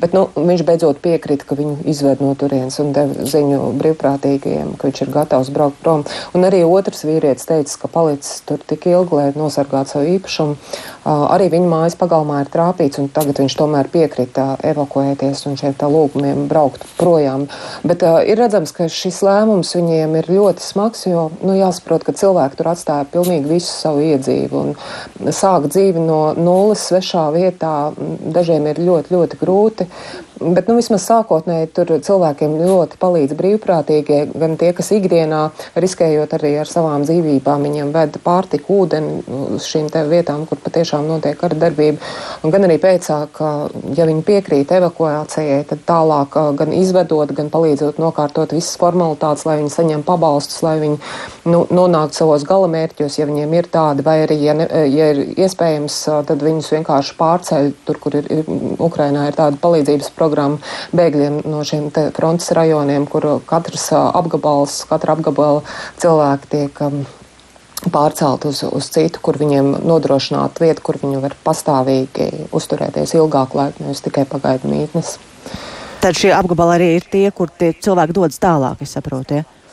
bet 0.00 0.16
nu, 0.16 0.26
viņš 0.34 0.66
beidzot 0.66 0.98
piekrita, 1.04 1.46
ka 1.48 1.58
viņu 1.58 1.86
izved 1.90 2.22
no 2.24 2.34
turienes 2.38 2.80
un 2.82 2.90
deva 2.96 3.30
ziņu 3.30 3.62
brīvprātīgajiem, 3.78 4.74
ka 4.78 4.90
viņš 4.90 5.04
ir 5.06 5.14
gatavs 5.14 5.54
braukt 5.54 5.80
prom. 5.84 6.04
Un 6.34 6.42
arī 6.42 6.64
otrs 6.66 7.04
vīrietis 7.06 7.46
teica, 7.46 7.76
ka 7.78 7.88
palicis 7.94 8.40
tur 8.48 8.62
tik 8.66 8.88
ilgi, 8.90 9.14
lai 9.14 9.28
nosargātu 9.38 9.92
savu 9.92 10.16
īpašumu. 10.16 10.56
Arī 11.04 11.50
viņa 11.52 11.68
mājas 11.68 11.96
pagalmā 12.00 12.40
ir 12.44 12.50
trāpīts, 12.52 12.98
un 13.02 13.10
tagad 13.12 13.42
viņš 13.42 13.56
tomēr 13.58 13.90
piekrita 13.92 14.54
evakuēties 14.64 15.44
un 15.50 15.58
tā 15.60 15.88
lūgumiem 15.90 16.46
braukt 16.48 16.86
projām. 16.96 17.46
Bet 17.84 18.04
uh, 18.06 18.22
ir 18.24 18.40
redzams, 18.40 18.72
ka 18.72 18.88
šis 18.88 19.20
lēmums 19.26 19.74
viņiem 19.76 20.16
ir 20.20 20.30
ļoti 20.32 20.64
smags, 20.64 21.04
jo 21.08 21.26
nu, 21.42 21.56
jāsaprot, 21.58 22.06
ka 22.06 22.16
cilvēki 22.16 22.60
tur 22.60 22.72
atstāja 22.72 23.08
pilnīgi 23.12 23.52
visu 23.56 23.68
savu 23.72 24.04
iedzīvu 24.04 24.62
un 24.62 25.32
sāk 25.32 25.68
dzīvi 25.68 26.04
no 26.04 26.20
nulles 26.38 26.88
svešā 26.88 27.28
vietā. 27.36 27.74
Dažiem 28.34 28.70
ir 28.72 28.80
ļoti, 28.80 29.12
ļoti 29.12 29.40
grūti. 29.40 29.88
Bet 30.44 30.66
nu, 30.66 30.74
vismaz 30.76 31.04
sākotnēji 31.06 31.68
tur 31.76 31.90
cilvēkiem 32.04 32.56
ļoti 32.58 32.98
palīdz 33.00 33.36
brīvprātīgie, 33.38 34.18
gan 34.34 34.56
tie, 34.58 34.72
kas 34.76 34.90
ikdienā 34.96 35.44
riskējot 35.78 36.34
arī 36.36 36.56
ar 36.58 36.68
savām 36.68 37.04
dzīvībām, 37.06 37.62
viņiem 37.68 37.92
veda 37.94 38.20
pārtiku, 38.24 38.80
ūdeni 38.82 39.22
uz 39.54 39.68
šīm 39.70 39.86
vietām, 40.10 40.42
kur 40.50 40.58
patiešām 40.64 40.93
notiek 41.02 41.38
kara 41.40 41.56
darbība. 41.58 41.98
Un 42.44 42.52
gan 42.54 42.66
arī 42.66 42.76
pēcāk, 42.82 43.40
ja 43.96 44.06
viņi 44.08 44.24
piekrīt 44.26 44.72
evakuācijai, 44.76 45.62
tad 45.70 45.82
tālāk 45.88 46.36
gan 46.58 46.74
izvedot, 46.76 47.32
gan 47.36 47.50
palīdzot 47.52 47.98
nokārtot 48.02 48.54
visas 48.54 48.78
formalitātes, 48.80 49.46
lai 49.48 49.58
viņi 49.62 49.72
saņem 49.74 50.04
pabalstus, 50.06 50.60
lai 50.66 50.76
viņi 50.82 50.98
nu, 51.50 51.64
nonāktu 51.70 52.20
savos 52.20 52.46
galamērķos, 52.48 53.18
ja 53.18 53.28
viņiem 53.30 53.56
ir 53.58 53.70
tādi, 53.72 54.04
vai 54.06 54.20
arī, 54.26 54.38
ja, 54.44 54.56
ne, 54.58 54.68
ja 54.92 55.10
ir 55.14 55.22
iespējams, 55.34 55.98
tad 56.28 56.44
viņus 56.44 56.70
vienkārši 56.76 57.18
pārceļ 57.20 57.72
tur, 57.88 58.00
kur 58.02 58.18
ir, 58.20 58.30
ir 58.30 58.78
Ukrainā 58.82 59.28
ir 59.30 59.38
tāda 59.38 59.60
palīdzības 59.62 60.12
programma 60.16 60.60
bēgļiem 60.94 61.42
no 61.48 61.64
šiem 61.66 61.90
frontes 62.14 62.52
rajoniem, 62.56 63.08
kur 63.10 63.28
katrs 63.48 63.90
apgabals, 63.94 64.82
katra 64.90 65.16
apgabala 65.16 65.64
cilvēki 66.02 66.50
tiek 66.54 66.82
pārcelt 67.92 68.46
uz, 68.48 68.62
uz 68.64 68.88
citu, 68.94 69.20
kur 69.24 69.38
viņiem 69.40 69.74
nodrošināt 69.84 70.60
vietu, 70.62 70.84
kur 70.86 70.98
viņi 71.02 71.20
var 71.22 71.36
pastāvīgi 71.44 72.48
uzturēties 72.54 73.16
ilgāku 73.18 73.60
laiku, 73.60 73.84
nevis 73.84 74.04
tikai 74.04 74.24
pagaidu 74.30 74.70
mītnes. 74.70 75.16
Tad 76.04 76.18
šie 76.20 76.34
apgabali 76.36 76.76
arī 76.76 76.88
ir 76.98 77.06
tie, 77.10 77.26
kur 77.32 77.48
tie 77.48 77.72
cilvēki 77.72 78.16
dodas 78.16 78.40
tālāk, 78.42 78.82
es 78.84 78.92
saprotu. 78.96 79.40
Ja? 79.40 79.63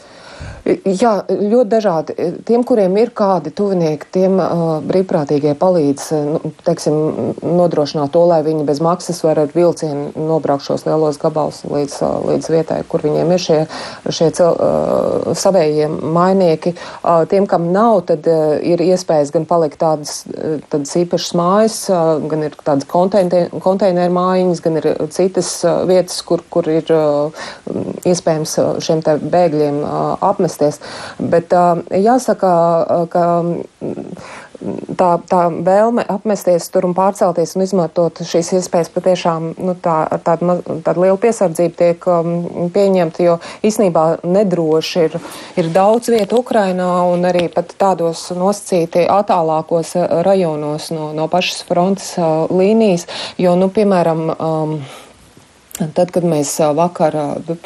Jā, 0.61 1.11
ļoti 1.27 1.69
dažādi. 1.71 2.15
Tiem, 2.45 2.61
kuriem 2.67 2.93
ir 3.01 3.09
kādi 3.17 3.49
tuvinieki, 3.55 4.05
tiem 4.13 4.37
uh, 4.37 4.75
brīvprātīgie 4.85 5.55
palīdz 5.57 6.03
nu, 6.27 6.51
teiksim, 6.67 6.97
nodrošināt 7.41 8.11
to, 8.13 8.21
lai 8.29 8.43
viņi 8.45 8.67
bez 8.67 8.81
maksas 8.83 9.23
var 9.25 9.41
ar 9.41 9.55
vilcienu 9.55 10.11
nobraukt 10.29 10.67
šos 10.67 10.85
lielos 10.85 11.17
gabalus 11.21 11.63
līdz, 11.65 11.95
uh, 12.05 12.19
līdz 12.29 12.49
vietai, 12.53 12.77
kur 12.91 13.01
viņiem 13.01 13.33
ir 13.33 13.41
šie, 13.41 13.57
šie 14.13 14.27
cel, 14.37 14.53
uh, 14.53 15.31
savējie 15.33 15.87
mainieki. 15.89 16.75
Uh, 17.01 17.23
tiem, 17.31 17.49
kam 17.49 17.71
nav, 17.73 18.03
tad 18.11 18.29
uh, 18.29 18.53
ir 18.61 18.85
iespējas 18.85 19.33
gan 19.33 19.49
palikt 19.49 19.81
tādas, 19.81 20.21
tādas 20.69 20.93
īpašas 21.01 21.33
mājas, 21.41 21.79
uh, 21.89 22.21
gan 22.29 22.45
ir 22.45 22.57
tādas 22.61 22.85
konteineru 22.85 24.13
mājiņas, 24.19 24.61
gan 24.61 24.77
ir 24.77 24.91
citas 25.09 25.55
uh, 25.65 25.81
vietas, 25.89 26.21
kur, 26.21 26.45
kur 26.53 26.69
ir 26.69 26.85
uh, 26.93 27.49
iespējams 28.05 28.57
šiem 28.85 29.01
bēgļiem 29.25 29.81
uh, 29.81 29.99
apmesties. 30.61 30.79
Bet 31.19 31.51
jāsaka, 31.91 33.07
ka 33.11 33.25
tā, 34.97 35.09
tā 35.25 35.41
vēlme 35.49 36.05
apmesties 36.07 36.69
tur 36.69 36.85
un 36.85 36.93
pārcelties 36.93 37.55
un 37.55 37.63
izmantot 37.65 38.21
šīs 38.21 38.53
iespējas 38.59 38.91
patiešām 38.93 39.51
nu, 39.57 39.75
tā, 39.81 40.05
ar 40.05 40.21
tādu, 40.21 40.59
tādu 40.85 41.05
lielu 41.05 41.17
piesardzību 41.21 41.77
tiek 41.77 42.07
um, 42.07 42.69
pieņemta, 42.73 43.23
jo 43.25 43.37
īsnībā 43.65 44.05
nedroši 44.23 45.05
ir, 45.07 45.17
ir 45.57 45.71
daudz 45.73 46.11
vietu 46.13 46.41
Ukrainā 46.43 46.89
un 47.09 47.25
arī 47.25 47.47
pat 47.53 47.73
tādos 47.79 48.27
nosacīti 48.37 49.07
attālākos 49.09 49.95
rajonos 50.27 50.91
no, 50.93 51.11
no 51.17 51.27
pašas 51.31 51.63
frontes 51.65 52.13
uh, 52.19 52.45
līnijas, 52.53 53.07
jo, 53.41 53.55
nu, 53.57 53.71
piemēram, 53.73 54.27
um, 54.37 54.77
Tad, 55.81 56.11
kad 56.13 56.25
mēs 56.27 56.53
vakar, 56.75 57.15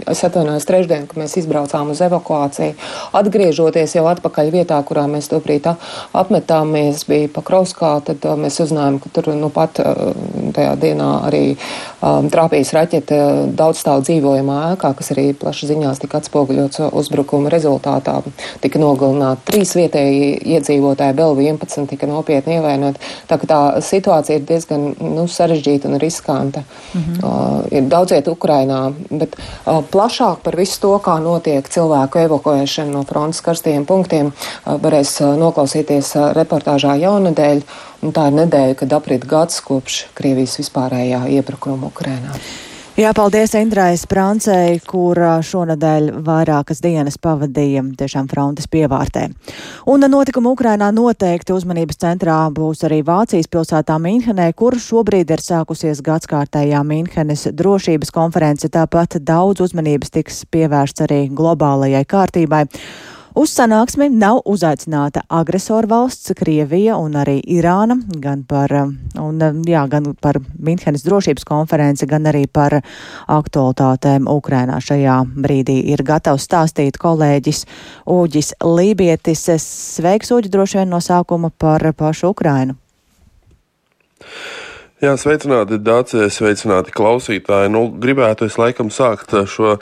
es 0.07 0.24
atvainojos 0.27 0.67
trešdien, 0.67 1.07
kad 1.10 1.19
mēs 1.19 1.36
izbraucām 1.41 1.91
uz 1.93 2.01
evakuāciju, 2.05 2.75
atgriežoties 3.15 3.95
jau 3.98 4.05
atpakaļ 4.12 4.51
vietā, 4.53 4.79
kurā 4.88 5.05
mēs 5.12 5.29
to 5.31 5.41
brīdi 5.43 5.75
apmetāmies, 6.15 7.05
bija 7.10 7.29
Pakrovskā, 7.36 7.91
tad 8.05 8.25
mēs 8.39 8.60
uzzinājām, 8.63 9.00
ka 9.03 9.12
tur 9.15 9.31
nu 9.36 9.50
pat 9.53 9.79
tajā 10.55 10.75
dienā 10.81 11.10
arī 11.27 11.43
um, 11.55 12.29
trāpījis 12.31 12.74
raķete 12.75 13.19
daudzstāvu 13.57 14.05
dzīvojamā 14.05 14.60
ēkā, 14.74 14.91
kas 14.98 15.12
arī 15.15 15.27
plaši 15.39 15.72
ziņās 15.72 16.01
tika 16.03 16.19
atspoguļots 16.22 16.84
uzbrukuma 16.91 17.51
rezultātā. 17.53 18.17
Tika 18.63 18.81
nogalināti 18.81 19.48
trīs 19.50 19.75
vietēji 19.77 20.31
iedzīvotāji, 20.55 21.17
vēl 21.17 21.39
11 21.48 21.89
tika 21.91 22.10
nopietni 22.10 22.60
ievainot. 22.60 23.00
Tā 23.29 23.39
tā 23.50 23.60
situācija 23.84 24.39
ir 24.39 24.48
diezgan 24.48 24.88
nu, 25.00 25.25
sarežģīta 25.31 25.89
un 25.89 26.00
riskanta. 26.01 26.63
Mm 26.93 27.01
-hmm. 27.01 27.24
uh, 27.24 27.79
brauciet 28.06 28.28
Ukrainā, 28.30 28.94
bet 29.10 29.34
uh, 29.36 29.82
plašāk 29.82 30.44
par 30.46 30.56
visu 30.56 30.80
to, 30.82 30.94
kā 31.02 31.18
notiek 31.20 31.66
cilvēku 31.66 32.22
evakuēšana 32.22 32.94
no 32.94 33.02
frontes 33.04 33.42
karstajiem 33.42 33.86
punktiem, 33.86 34.30
uh, 34.30 34.78
varēs 34.78 35.18
uh, 35.24 35.34
noklausīties 35.40 36.14
uh, 36.16 36.30
reportāžā 36.38 36.96
jaunadēļ. 37.02 37.66
Un 38.06 38.14
tā 38.14 38.28
ir 38.30 38.38
nedēļa, 38.38 38.78
kad 38.78 38.94
aprit 38.94 39.26
gads 39.26 39.58
kopš 39.66 40.06
Krievijas 40.14 40.60
vispārējā 40.62 41.26
iebrukuma 41.40 41.90
Ukrainā. 41.90 42.38
Jā, 42.96 43.10
paldies 43.12 43.52
Indrai 43.60 43.98
Sprancei, 44.00 44.78
kur 44.88 45.20
šonadēļ 45.44 46.06
vairākas 46.24 46.80
dienas 46.80 47.18
pavadīja 47.20 47.82
tiešām 48.00 48.30
frontes 48.32 48.70
pievārtē. 48.72 49.25
Un 49.92 50.08
notikuma 50.08 50.54
Ukrainā 50.56 50.88
noteikti 50.96 51.52
uzmanības 51.52 52.00
centrā 52.00 52.38
būs 52.56 52.86
arī 52.88 53.02
Vācijas 53.04 53.52
pilsētā 53.52 53.98
Minhenē, 54.00 54.46
kur 54.56 54.80
šobrīd 54.80 55.34
ir 55.36 55.44
sākusies 55.44 56.00
gadskārtējā 56.08 56.86
Minhenes 56.88 57.44
drošības 57.52 58.16
konference. 58.16 58.72
Tāpat 58.72 59.20
daudz 59.28 59.66
uzmanības 59.68 60.16
tiks 60.16 60.46
pievērsts 60.56 61.04
arī 61.04 61.25
globālajai 61.36 62.06
kārtībai. 62.08 62.64
Uz 63.36 63.51
sanāksmi 63.51 64.06
nav 64.15 64.38
uzaicināta 64.48 65.25
agresoru 65.27 65.89
valsts 65.92 66.32
Krievija 66.39 66.96
un 66.96 67.18
arī 67.20 67.42
Irāna, 67.51 67.98
gan 68.24 68.46
par, 68.48 68.72
un, 69.20 69.42
jā, 69.68 69.82
gan 69.92 70.08
par 70.24 70.39
Minhenes 70.56 71.04
drošības 71.04 71.44
konferenci, 71.44 72.08
gan 72.08 72.30
arī 72.32 72.46
par 72.48 72.77
aktualitātēm 72.80 74.30
Ukrainā. 74.32 74.80
Šajā 74.80 75.18
brīdī 75.36 75.82
ir 75.92 76.06
gatavs 76.08 76.48
stāstīt 76.48 76.96
kolēģis 77.01 77.65
Uģis 78.15 78.54
Lībietis. 78.63 79.44
Sveiks, 79.65 80.32
Uģi, 80.32 80.54
droši 80.56 80.80
vien 80.80 80.96
no 80.96 81.04
sākuma 81.04 81.51
par 81.51 81.84
pašu 81.92 82.32
Ukrainu. 82.32 82.80
Jā, 85.04 85.12
sveicināti, 85.20 85.75
Dācie, 85.84 86.30
sveicināti 86.32 86.94
klausītāji. 86.96 87.68
Nu, 87.68 87.82
gribētu 88.00 88.46
es 88.48 88.56
laikam 88.56 88.88
sākt 88.96 89.34
šo 89.52 89.74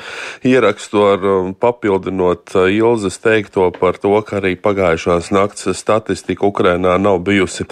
ierakstu 0.42 1.04
ar 1.06 1.28
um, 1.30 1.52
papildinot 1.54 2.56
uh, 2.58 2.66
Ilzas 2.74 3.20
teikto 3.22 3.68
par 3.76 4.00
to, 4.02 4.16
ka 4.26 4.40
arī 4.40 4.56
pagājušās 4.58 5.30
nakts 5.30 5.70
statistika 5.78 6.50
Ukrainā 6.50 6.98
nav 6.98 7.22
bijusi 7.30 7.68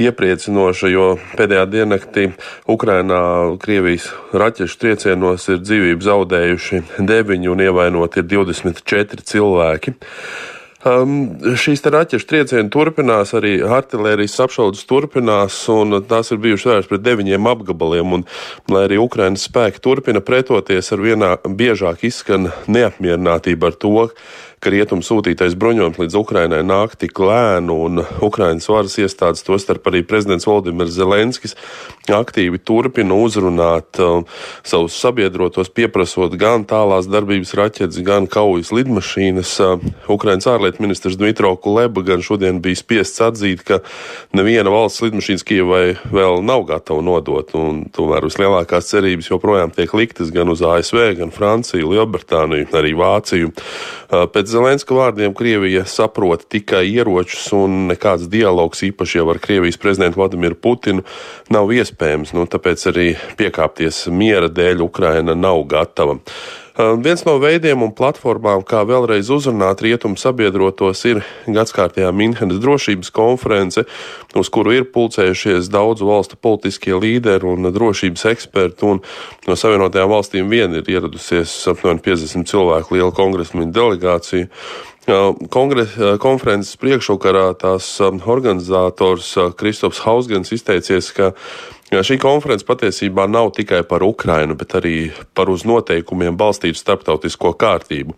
iepriecinoša, 0.00 0.88
jo 0.94 1.12
pēdējā 1.36 1.68
diennaktī 1.76 2.26
Ukrainā 2.64 3.20
Krievijas 3.60 4.08
raķešu 4.32 4.80
triecienos 4.80 5.50
ir 5.52 5.60
dzīvību 5.68 6.08
zaudējuši 6.08 6.84
deviņi 7.12 7.52
un 7.52 7.66
ievainoti 7.68 8.24
ir 8.24 8.30
24 8.32 9.20
cilvēki. 9.34 9.98
Um, 10.86 11.14
šīs 11.58 11.80
raķešu 11.82 12.28
triecieni 12.30 12.70
turpinās, 12.70 13.32
arī 13.34 13.56
artērijas 13.58 14.36
apšaudas 14.44 14.84
turpinās, 14.86 15.56
un 15.72 15.98
tās 16.06 16.30
ir 16.30 16.38
bijušas 16.44 16.68
vērsts 16.70 16.90
pret 16.92 17.02
deviņiem 17.02 17.48
apgabaliem. 17.50 18.12
Un, 18.14 18.22
lai 18.70 18.84
arī 18.86 19.00
Ukraiņas 19.02 19.48
spēki 19.48 19.82
turpina 19.82 20.22
pretoties, 20.22 20.92
ar 20.94 21.02
vienā 21.02 21.32
biežāk 21.42 22.06
izskan 22.06 22.52
neapmierinātība 22.70 23.72
ar 23.72 23.80
to, 23.82 24.06
ka 24.60 24.72
rietumu 24.72 25.04
sūtītais 25.04 25.54
bruņojums 25.60 25.98
līdz 26.00 26.16
Ukrainai 26.18 26.62
nāk 26.66 26.96
tik 26.98 27.18
lēnu, 27.20 27.76
un 27.86 28.02
Ukrainas 28.24 28.68
varas 28.70 28.96
iestādes, 29.00 29.44
tostarp 29.46 29.86
arī 29.90 30.02
prezidents 30.06 30.48
Valdimirs 30.48 30.94
Zelenskis, 30.96 31.56
aktīvi 32.12 32.60
turpina 32.64 33.16
uzrunāt 33.18 34.00
uh, 34.00 34.24
savus 34.66 34.96
sabiedrotos, 34.98 35.70
pieprasot 35.74 36.36
gan 36.40 36.64
tālās 36.68 37.08
darbības 37.10 37.54
raķetes, 37.58 38.00
gan 38.06 38.28
kaujas 38.30 38.72
lidmašīnas. 38.74 39.52
Uh, 39.60 39.86
Ukrainas 40.12 40.48
ārlietu 40.50 40.84
ministrs 40.84 41.18
Dmitro 41.20 41.52
Kuleba 41.60 42.04
gan 42.06 42.24
šodien 42.24 42.62
bija 42.64 42.78
spiests 42.78 43.22
atzīt, 43.26 43.64
ka 43.66 43.80
neviena 44.36 44.72
valsts 44.72 45.04
lidmašīnas 45.04 45.46
Kievai 45.46 45.84
vēl 46.12 46.42
nav 46.46 46.66
gatava 46.70 47.04
nodot, 47.04 47.52
un 47.58 47.84
tomēr 47.94 48.26
vislielākās 48.26 48.90
cerības 48.92 49.30
joprojām 49.30 49.74
tiek 49.74 49.92
liktas 49.98 50.32
gan 50.34 50.50
uz 50.52 50.64
ASV, 50.64 51.02
gan 51.20 51.34
Franciju, 51.34 51.92
Lielbritāniju, 51.92 52.70
arī 52.76 52.94
Vāciju. 52.98 53.52
Uh, 54.06 54.26
pēc 54.30 54.45
Pēc 54.46 54.52
Zelenska 54.54 54.94
vārdiem 54.94 55.32
Krievija 55.34 55.80
saprot 55.90 56.44
tikai 56.54 56.84
ieročus 56.86 57.48
un 57.56 57.88
nekāds 57.88 58.28
dialogs 58.30 58.84
īpaši 58.86 59.18
jau 59.18 59.24
ar 59.32 59.40
Krievijas 59.42 59.74
prezidentu 59.82 60.20
Vladimiru 60.20 60.54
Putinu 60.54 61.02
nav 61.50 61.72
iespējams. 61.74 62.30
Nu, 62.30 62.44
tāpēc 62.46 62.84
arī 62.92 63.06
piekāpties 63.40 64.04
miera 64.06 64.46
dēļ 64.46 64.84
Ukraina 64.86 65.34
nav 65.34 65.64
gatava. 65.66 66.20
Uh, 66.76 66.92
viens 67.00 67.22
no 67.24 67.38
veidiem 67.40 67.80
un 67.80 67.92
platformām, 67.96 68.60
kā 68.68 68.82
vēlreiz 68.84 69.30
uzrunāt 69.32 69.80
rietumu 69.80 70.18
sabiedrotos, 70.20 71.00
ir 71.08 71.22
gadskārtajā 71.48 72.10
Minhenes 72.12 72.58
drošības 72.60 73.08
konference, 73.16 73.86
uz 74.36 74.50
kuru 74.52 74.74
ir 74.76 74.84
pulcējušies 74.92 75.70
daudzu 75.72 76.04
valstu 76.04 76.36
politiskie 76.36 76.92
līderi 76.92 77.48
un 77.48 77.70
drošības 77.72 78.26
eksperti. 78.28 78.90
Un 78.90 79.00
no 79.48 79.56
Savienotajām 79.56 80.12
valstīm 80.12 80.52
vien 80.52 80.76
ir 80.76 80.90
ieradusies 80.92 81.54
apmēram 81.72 82.02
50 82.04 82.44
cilvēku 82.52 82.98
liela 82.98 83.14
kongresmeņa 83.16 83.72
delegācija. 83.72 84.50
Kongres, 85.54 85.94
konferences 86.20 86.76
priekšvakarā 86.82 87.46
tās 87.62 87.88
organizators 88.02 89.32
Kristops 89.56 90.02
Hausgens 90.04 90.52
izteicies, 90.52 91.08
ka 91.14 91.30
šī 91.94 92.18
konference 92.18 92.66
patiesībā 92.66 93.28
nav 93.30 93.52
tikai 93.54 93.84
par 93.86 94.02
Ukrainu, 94.02 94.56
bet 94.58 94.74
arī 94.74 95.12
par 95.34 95.50
uz 95.52 95.62
noteikumiem 95.68 96.36
balstītu 96.36 96.78
starptautisko 96.80 97.54
kārtību. 97.54 98.16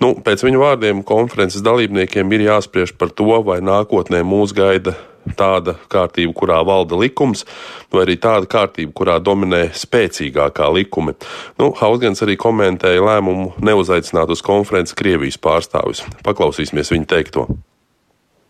Nu, 0.00 0.14
pēc 0.14 0.44
viņa 0.46 0.62
vārdiem 0.62 1.02
konferences 1.02 1.64
dalībniekiem 1.66 2.32
ir 2.32 2.46
jāspriež 2.46 2.94
par 2.98 3.10
to, 3.10 3.42
vai 3.42 3.58
nākotnē 3.58 4.22
mūs 4.22 4.54
gaida 4.54 4.94
tāda 5.36 5.74
kārtība, 5.92 6.32
kurā 6.32 6.62
valda 6.64 6.96
likums, 6.96 7.44
vai 7.92 8.06
arī 8.06 8.16
tāda 8.22 8.48
kārtība, 8.48 8.94
kurā 8.96 9.18
dominē 9.20 9.68
spēcīgākā 9.76 10.70
likumi. 10.72 11.16
Nu, 11.60 11.72
Hausgans 11.76 12.22
arī 12.24 12.38
komentēja 12.40 13.04
lēmumu 13.04 13.56
neuzaicināt 13.60 14.30
uz 14.32 14.44
konferenci 14.46 14.96
Krievijas 14.98 15.40
pārstāvis. 15.42 16.06
Paklausīsimies 16.24 16.94
viņa 16.94 17.10
teikto. 17.16 17.48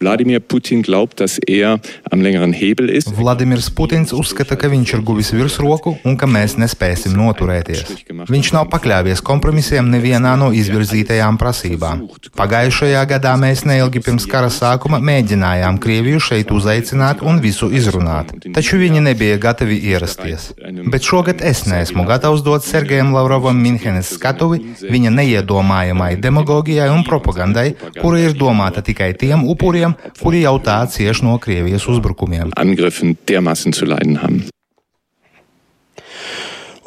Vladimir 0.00 0.38
Putin 0.40 0.82
glaubt, 0.82 1.18
dass 1.20 1.38
er 1.38 1.80
am 2.10 2.20
längeren 2.20 2.52
Hebel 2.52 2.88
ist. 2.88 3.10
Vladimirs 3.16 3.68
Putins 3.70 4.12
uzskata, 4.12 4.54
ka 4.54 4.70
viņš 4.70 4.92
ir 4.94 5.00
guvis 5.02 5.32
virsroku 5.34 5.96
un 6.06 6.14
ka 6.14 6.28
mēs 6.30 6.54
nespēsim 6.54 7.16
noturēties. 7.18 8.04
Viņš 8.30 8.52
nav 8.54 8.68
pakļāvies 8.70 9.22
kompromisiem 9.26 9.88
nevienā 9.90 10.36
no 10.38 10.52
izvirzītajām 10.54 11.38
prasībām. 11.40 12.04
Pagājušajā 12.38 13.02
gadā 13.10 13.32
mēs 13.42 13.64
neilgi 13.66 14.02
pirms 14.06 14.28
kara 14.30 14.52
sākuma 14.54 15.00
mēģinājām 15.02 15.80
Krieviju 15.82 16.22
šeit 16.22 16.54
uzaicināt 16.54 17.24
un 17.26 17.42
visu 17.42 17.66
izrunāt, 17.74 18.30
taču 18.54 18.78
viņi 18.78 19.02
nebija 19.02 19.40
gatavi 19.42 19.80
ierasties. 19.90 20.52
Bet 20.94 21.10
šogad 21.10 21.42
es 21.42 21.64
neesmu 21.66 22.06
gatavs 22.06 22.46
dot 22.46 22.62
Sergejam 22.62 23.10
Lavrovam 23.16 23.58
Minhenes 23.58 24.14
skatuvi 24.14 24.62
viņa 24.86 25.14
neiedomājamai 25.18 26.14
demagogijai 26.22 26.86
un 26.94 27.02
propagandai, 27.02 27.72
kura 27.98 28.22
ir 28.22 28.38
domāta 28.38 28.84
tikai 28.84 29.10
tiem 29.18 29.42
upuriem, 29.48 29.87
cilvēkiem, 29.94 30.22
kuri 30.22 30.44
jau 30.44 30.58
tā 30.62 30.78
cieš 30.90 31.22
no 31.22 31.38
Krievijas 31.38 31.88
uzbrukumiem. 31.88 32.52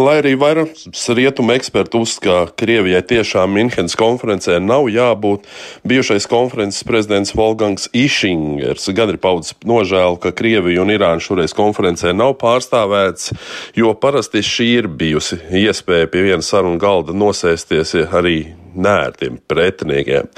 Lai 0.01 0.15
arī 0.17 0.31
vairums 0.39 1.03
rietumu 1.13 1.53
ekspertu 1.53 1.99
uzskata, 2.01 2.47
ka 2.47 2.55
Krievijai 2.63 3.03
tiešām 3.05 3.51
Minhenes 3.53 3.93
konferencē 3.99 4.57
nav 4.63 4.87
jābūt, 4.89 5.45
bijušais 5.85 6.25
konferences 6.31 6.85
prezidents 6.87 7.35
Volgangs 7.37 7.89
Išingers 7.93 8.89
gan 8.97 9.11
ir 9.13 9.19
paudzis 9.21 9.53
nožēlu, 9.67 10.17
ka 10.23 10.31
Krievija 10.33 10.81
un 10.81 10.93
Irāna 10.95 11.21
šoreiz 11.21 11.53
konferencē 11.53 12.15
nav 12.17 12.33
pārstāvēts, 12.41 13.33
jo 13.77 13.93
parasti 13.93 14.41
šī 14.41 14.71
ir 14.79 14.89
bijusi 14.89 15.37
iespēja 15.61 16.09
pie 16.09 16.25
viena 16.31 16.45
saruna 16.45 16.81
galda 16.81 17.13
nosēsties 17.13 17.93
arī 18.09 18.60
nērtiem 18.75 19.37
pretiniekiem. 19.49 20.29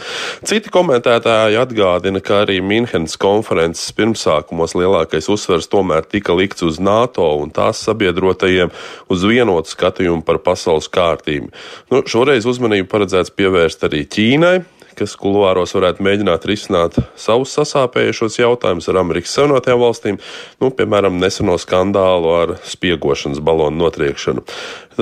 Citi 0.47 0.71
komentētāji 0.73 1.59
atgādina, 1.61 2.21
ka 2.23 2.43
arī 2.43 2.59
Minhenes 2.63 3.15
konferences 3.21 3.93
pirmsākumos 3.97 4.75
lielākais 4.77 5.29
uzsvers 5.31 5.69
tomēr 5.71 6.07
tika 6.09 6.35
likts 6.37 6.65
uz 6.65 6.79
NATO 6.83 7.27
un 7.41 7.53
tās 7.53 7.83
sabiedrotajiem 7.85 8.73
uz 9.13 9.25
vienotu 9.27 9.73
skatījumu 9.73 10.25
par 10.27 10.41
pasaules 10.45 10.89
kārtību. 10.93 11.51
Nu, 11.93 12.03
šoreiz 12.09 12.47
uzmanību 12.49 12.89
paredzēts 12.91 13.33
pievērst 13.37 13.85
arī 13.87 14.03
Ķīnai, 14.09 14.57
kas 14.97 15.15
kuluāros 15.19 15.73
varētu 15.75 16.03
mēģināt 16.05 16.47
risināt 16.49 16.99
savus 17.19 17.53
sasāpējušos 17.57 18.39
jautājumus 18.39 18.89
ar 18.91 18.99
Amerikas 19.01 19.35
Savienotajām 19.37 19.81
valstīm, 19.81 20.19
nu, 20.61 20.71
piemēram, 20.73 21.19
neseno 21.21 21.57
skandālu 21.61 22.33
ar 22.37 22.55
spiegošanas 22.67 23.41
balonu 23.43 23.85
notriekšanu. 23.85 24.45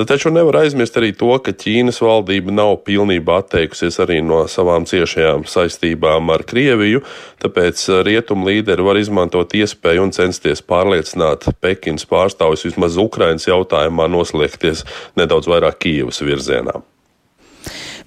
Taču 0.08 0.32
nevar 0.32 0.62
aizmirst 0.62 0.96
arī 1.00 1.12
to, 1.18 1.34
ka 1.44 1.52
Ķīnas 1.52 2.00
valdība 2.04 2.54
nav 2.56 2.78
pilnībā 2.88 3.42
atteikusies 3.42 4.00
arī 4.04 4.22
no 4.24 4.46
savām 4.52 4.88
ciešajām 4.88 5.44
saistībām 5.52 6.32
ar 6.32 6.46
Krieviju, 6.48 7.04
tāpēc 7.44 7.84
rietumu 8.08 8.48
līderi 8.48 8.86
var 8.88 9.00
izmantot 9.02 9.52
iespēju 9.58 10.08
un 10.08 10.16
censties 10.16 10.64
pārliecināt 10.64 11.50
Pekinas 11.60 12.08
pārstāvis 12.08 12.64
vismaz 12.70 12.96
Ukrainas 13.02 13.50
jautājumā 13.52 14.08
noslēgties 14.16 14.86
nedaudz 15.20 15.52
vairāk 15.52 15.84
Kijavas 15.84 16.24
virzienā. 16.24 16.80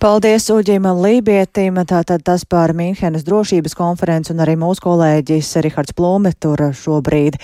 Paldies 0.02 0.48
Uģim 0.50 0.87
Lībietim. 0.98 1.78
Tātad 1.87 2.24
tas 2.26 2.44
par 2.48 2.72
Mīnhenes 2.76 3.24
drošības 3.26 3.76
konferenci 3.78 4.33
un 4.35 4.42
arī 4.42 4.57
mūsu 4.59 4.83
kolēģis 4.85 5.52
Rihards 5.64 5.94
Plūme 5.96 6.33
tur 6.40 6.61
šobrīd 6.74 7.38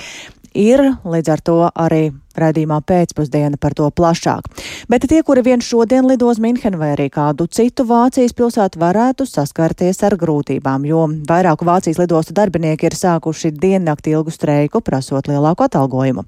ir. 0.58 0.82
Līdz 1.04 1.32
ar 1.34 1.42
to 1.46 1.58
arī 1.70 2.10
Radījumā 2.40 2.80
pēcpusdiena 2.86 3.60
par 3.60 3.76
to 3.76 3.88
plašāk. 3.90 4.48
Bet 4.90 5.04
tie, 5.10 5.20
kuri 5.26 5.44
vien 5.46 5.62
šodien 5.64 6.06
lidos 6.08 6.40
Minhenu 6.40 6.80
vai 6.80 6.94
arī 6.94 7.08
kādu 7.12 7.46
citu 7.50 7.84
Vācijas 7.88 8.34
pilsētu, 8.36 8.80
varētu 8.80 9.26
saskarties 9.28 10.02
ar 10.06 10.16
grūtībām, 10.20 10.86
jo 10.88 11.04
vairāku 11.28 11.66
Vācijas 11.68 12.00
lidostu 12.00 12.34
darbinieki 12.36 12.88
ir 12.88 12.96
sākuši 12.96 13.52
diennakti 13.60 14.14
ilgu 14.14 14.32
streiku, 14.34 14.80
prasot 14.84 15.28
lielāku 15.30 15.66
atalgojumu. 15.66 16.24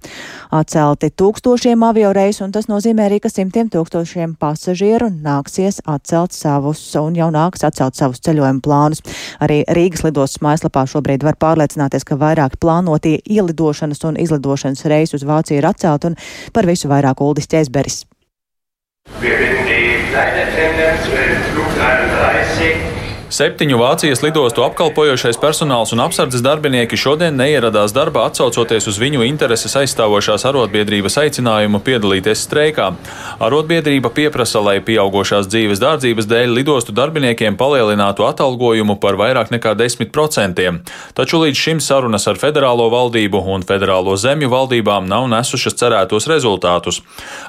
Atcelti 0.53 1.13
tūkstošiem 1.17 1.83
avio 1.87 2.13
reisu, 2.15 2.45
un 2.47 2.53
tas 2.55 2.69
nozīmē 2.71 3.09
arī, 3.09 3.21
ka 3.23 3.33
simtiem 3.33 3.71
tūkstošiem 3.73 4.37
pasažieru 4.41 5.11
nāksies 5.13 5.81
atcelt 5.89 6.37
savus 6.37 6.83
un 7.01 7.17
jau 7.19 7.31
nāks 7.33 7.65
atcelt 7.67 7.99
savus 7.99 8.23
ceļojumu 8.27 8.63
plānus. 8.65 9.03
Arī 9.43 9.63
Rīgas 9.69 10.05
lidostas 10.07 10.43
mājaslapā 10.45 10.85
šobrīd 10.91 11.25
var 11.27 11.39
pārliecināties, 11.41 12.07
ka 12.07 12.19
vairāk 12.21 12.59
plānotie 12.63 13.19
ielidošanas 13.25 14.03
un 14.09 14.19
izlidošanas 14.21 14.85
reisi 14.93 15.17
uz 15.19 15.27
Vāciju 15.27 15.61
ir 15.61 15.69
atcelt 16.03 16.11
un 16.11 16.17
par 16.53 16.67
visu 16.67 16.89
vairāk 16.91 17.21
Uldis 17.23 17.49
Ķēsberis. 17.49 18.05
Wir 19.21 19.37
bitten 19.39 19.67
die 19.67 19.99
Flight 20.11 20.35
zu 21.05 21.11
den 21.11 21.43
Flug 21.53 21.79
31 21.79 22.92
Septiņu 23.33 23.79
Vācijas 23.81 24.21
lidostu 24.21 24.61
apkalpojošais 24.61 25.39
personāls 25.41 25.95
un 25.95 26.03
apsardzes 26.05 26.43
darbinieki 26.45 26.99
šodien 27.01 27.39
neieradās 27.41 27.95
darbā, 27.97 28.27
atsaucoties 28.29 28.91
uz 28.91 28.99
viņu 29.01 29.23
intereses 29.25 29.73
aizstāvošās 29.81 30.45
arotbiedrības 30.51 31.17
aicinājumu 31.23 31.81
piedalīties 31.87 32.43
streikā. 32.45 32.91
Arotbiedrība 33.41 34.11
pieprasa, 34.13 34.61
lai 34.61 34.77
pieaugušās 34.85 35.49
dzīves 35.49 35.81
dārdzības 35.81 36.29
dēļ 36.29 36.53
lidostu 36.59 36.93
darbiniekiem 36.93 37.57
palielinātu 37.57 38.29
atalgojumu 38.29 38.99
par 39.01 39.17
vairāk 39.17 39.49
nekā 39.57 39.73
10%, 39.81 40.69
taču 41.17 41.41
līdz 41.47 41.65
šim 41.65 41.81
sarunas 41.81 42.29
ar 42.29 42.37
federālo 42.37 42.93
valdību 42.93 43.41
un 43.57 43.65
federālo 43.65 44.21
zemju 44.21 44.53
valdībām 44.53 45.09
nav 45.09 45.31
nesušas 45.33 45.81
cerētos 45.81 46.29
rezultātus. 46.29 47.01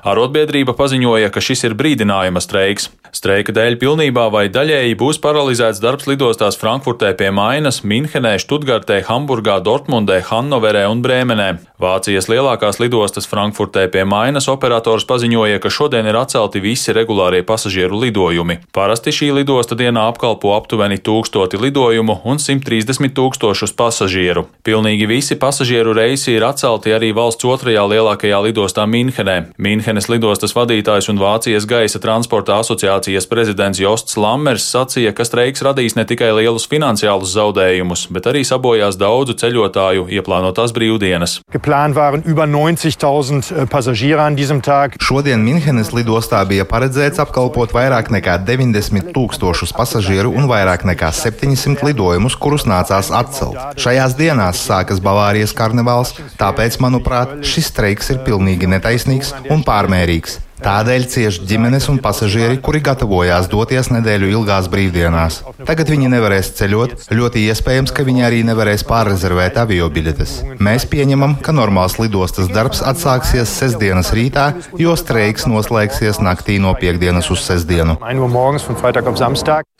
Arotbiedrība 0.07 0.79
paziņoja, 0.79 1.27
ka 1.27 1.43
šis 1.43 1.67
ir 1.67 1.75
brīdinājuma 1.75 2.39
streiks. 2.39 2.93
Streika 3.13 3.53
dēļ 3.53 3.75
pilnībā 3.77 4.23
vai 4.33 4.47
daļēji 4.49 4.95
būs 4.97 5.19
paralizēts 5.21 5.72
darbs 5.81 6.05
lidostās 6.05 6.57
Frankfurtē 6.59 7.13
pie 7.17 7.31
Mainas, 7.33 7.81
Minhenē, 7.87 8.35
Študgartē, 8.43 8.99
Hamburgā, 9.07 9.57
Dortmundē, 9.65 10.19
Hannoverē 10.27 10.83
un 10.91 11.01
Brēmenē. 11.01 11.47
Vācijas 11.83 12.29
lielākās 12.29 12.77
lidostas 12.79 13.25
Frankfurtē 13.27 13.87
pie 13.91 14.03
Mainas 14.05 14.45
operators 14.51 15.07
paziņoja, 15.09 15.57
ka 15.63 15.71
šodien 15.73 16.05
ir 16.07 16.19
atcelti 16.19 16.61
visi 16.63 16.93
regulārie 16.95 17.41
pasažieru 17.43 17.97
lidojumi. 18.03 18.59
Parasti 18.75 19.11
šī 19.15 19.31
lidosta 19.39 19.75
dienā 19.79 20.05
apkalpo 20.11 20.53
aptuveni 20.55 20.99
tūkstoti 21.01 21.57
lidojumu 21.59 22.19
un 22.29 22.39
130 22.39 23.15
tūkstošus 23.17 23.73
pasažieru. 23.79 24.45
Pilnīgi 24.63 25.09
visi 25.09 25.39
pasažieru 25.41 25.97
reisi 25.97 26.37
ir 26.37 26.45
atcelti 26.47 26.93
arī 26.93 27.09
valsts 27.17 27.49
otrajā 27.49 27.87
lielākajā 27.89 28.43
lidostā 28.45 28.85
Minhenē. 28.85 29.39
Minhenes 29.57 30.11
lidostas 30.13 30.55
vadītājs 30.55 31.09
un 31.09 31.19
Vācijas 31.19 31.67
gaisa 31.67 31.99
transporta 31.99 32.61
asociācijas 32.61 33.27
prezidents 33.27 33.81
Josts 33.81 34.15
Lammers 34.21 34.69
sacīja, 34.69 35.11
ka 35.17 35.25
streiks 35.27 35.62
radīs 35.65 35.95
ne 35.97 36.05
tikai 36.07 36.29
lielus 36.35 36.67
finansiālus 36.69 37.33
zaudējumus, 37.35 38.07
bet 38.13 38.27
arī 38.31 38.43
sabojās 38.47 38.97
daudzu 38.99 39.33
ceļotāju 39.41 40.07
ieplānotās 40.13 40.73
brīvdienas. 40.75 41.39
Äh, 41.43 41.59
Šodien 45.03 45.43
Minhenes 45.45 45.91
lidostā 45.95 46.43
bija 46.49 46.65
paredzēts 46.69 47.21
apkalpot 47.23 47.73
vairāk 47.75 48.11
nekā 48.13 48.37
90 48.47 49.11
tūkstošus 49.15 49.73
pasažieru 49.77 50.29
un 50.33 50.47
vairāk 50.51 50.85
nekā 50.87 51.09
700 51.15 51.83
lidojumus, 51.89 52.35
kurus 52.39 52.67
nācās 52.69 53.11
atcelt. 53.13 53.57
Šajās 53.79 54.17
dienās 54.19 54.63
sākas 54.67 55.01
Bavārijas 55.03 55.55
karnevāls, 55.57 56.15
tāpēc, 56.39 56.79
manuprāt, 56.83 57.39
šis 57.47 57.71
streiks 57.73 58.11
ir 58.13 58.23
pilnīgi 58.27 58.69
netaisnīgs 58.69 59.33
un 59.53 59.63
pārmērīgs. 59.67 60.39
Tādēļ 60.63 61.05
cieši 61.11 61.43
ģimenes 61.49 61.89
un 61.91 61.97
pasažieri, 62.03 62.59
kuri 62.63 62.79
gatavojās 62.85 63.49
doties 63.51 63.89
nedēļu 63.91 64.29
ilgās 64.31 64.69
brīvdienās. 64.71 65.41
Tagad 65.67 65.91
viņi 65.91 66.11
nevarēs 66.13 66.53
ceļot, 66.57 66.93
ļoti 67.11 67.43
iespējams, 67.51 67.91
ka 67.91 68.05
viņi 68.07 68.23
arī 68.27 68.39
nevarēs 68.47 68.85
pārrezervēt 68.87 69.59
avio 69.59 69.89
biļetes. 69.91 70.37
Mēs 70.63 70.87
pieņemam, 70.87 71.35
ka 71.43 71.51
normāls 71.55 71.97
lidostas 71.99 72.47
darbs 72.53 72.79
atsāksies 72.79 73.51
sestdienas 73.59 74.13
rītā, 74.15 74.45
jo 74.79 74.95
streiks 74.99 75.49
noslēgsies 75.51 76.21
naktī 76.23 76.59
no 76.63 76.71
piekdienas 76.79 77.27
uz 77.33 77.43
sestdienu. 77.43 77.97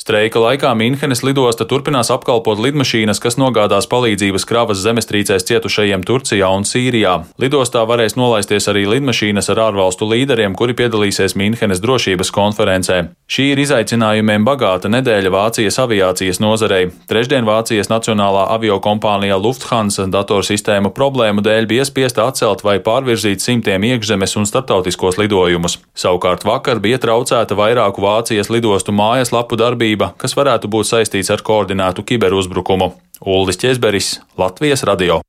Streika 0.04 0.42
laikā 0.42 0.74
Minhenes 0.76 1.22
lidosta 1.24 1.64
turpinās 1.64 2.10
apkalpot 2.12 2.60
lidmašīnas, 2.60 3.22
kas 3.24 3.38
nogādās 3.40 3.86
palīdzības 3.88 4.44
kravas 4.50 4.82
zemestrīcēs 4.84 5.46
cietušajiem 5.48 6.04
Turcijā 6.04 6.50
un 6.52 6.68
Sīrijā. 6.68 7.14
Lidostā 7.40 7.86
varēs 7.88 8.18
nolaisties 8.20 8.68
arī 8.68 8.84
lidmašīnas 8.98 9.48
ar 9.54 9.62
ārvalstu 9.70 10.10
līderiem, 10.10 10.58
kuri 10.60 10.73
piedalīsies 10.78 11.36
Minhenes 11.40 11.82
drošības 11.84 12.32
konferencē. 12.34 12.98
Šī 13.30 13.50
ir 13.54 13.62
izaicinājumiem 13.64 14.46
bagāta 14.48 14.92
nedēļa 14.94 15.32
Vācijas 15.34 15.80
aviācijas 15.84 16.42
nozarei. 16.44 16.92
Trešdien 17.10 17.48
Vācijas 17.48 17.92
Nacionālā 17.92 18.46
aviokompānija 18.56 19.40
Lufthansa 19.42 20.06
datorsistēmu 20.14 20.94
problēmu 20.94 21.44
dēļ 21.46 21.70
bija 21.72 21.88
spiesta 21.90 22.28
atcelt 22.30 22.64
vai 22.68 22.78
pārvirzīt 22.84 23.44
simtiem 23.44 23.84
iekšzemes 23.90 24.38
un 24.40 24.50
starptautiskos 24.50 25.20
lidojumus. 25.22 25.80
Savukārt 25.98 26.46
vakar 26.48 26.84
bija 26.84 27.02
traucēta 27.02 27.58
vairāku 27.58 28.06
Vācijas 28.06 28.54
lidostu 28.54 28.96
mājaslapu 28.96 29.60
darbība, 29.60 30.14
kas 30.18 30.38
varētu 30.38 30.72
būt 30.72 30.94
saistīts 30.94 31.34
ar 31.34 31.42
koordinētu 31.42 32.06
kiberuzbrukumu. 32.08 32.94
Ulris 33.24 33.62
Česberis, 33.62 34.18
Latvijas 34.38 34.84
radio. 34.84 35.24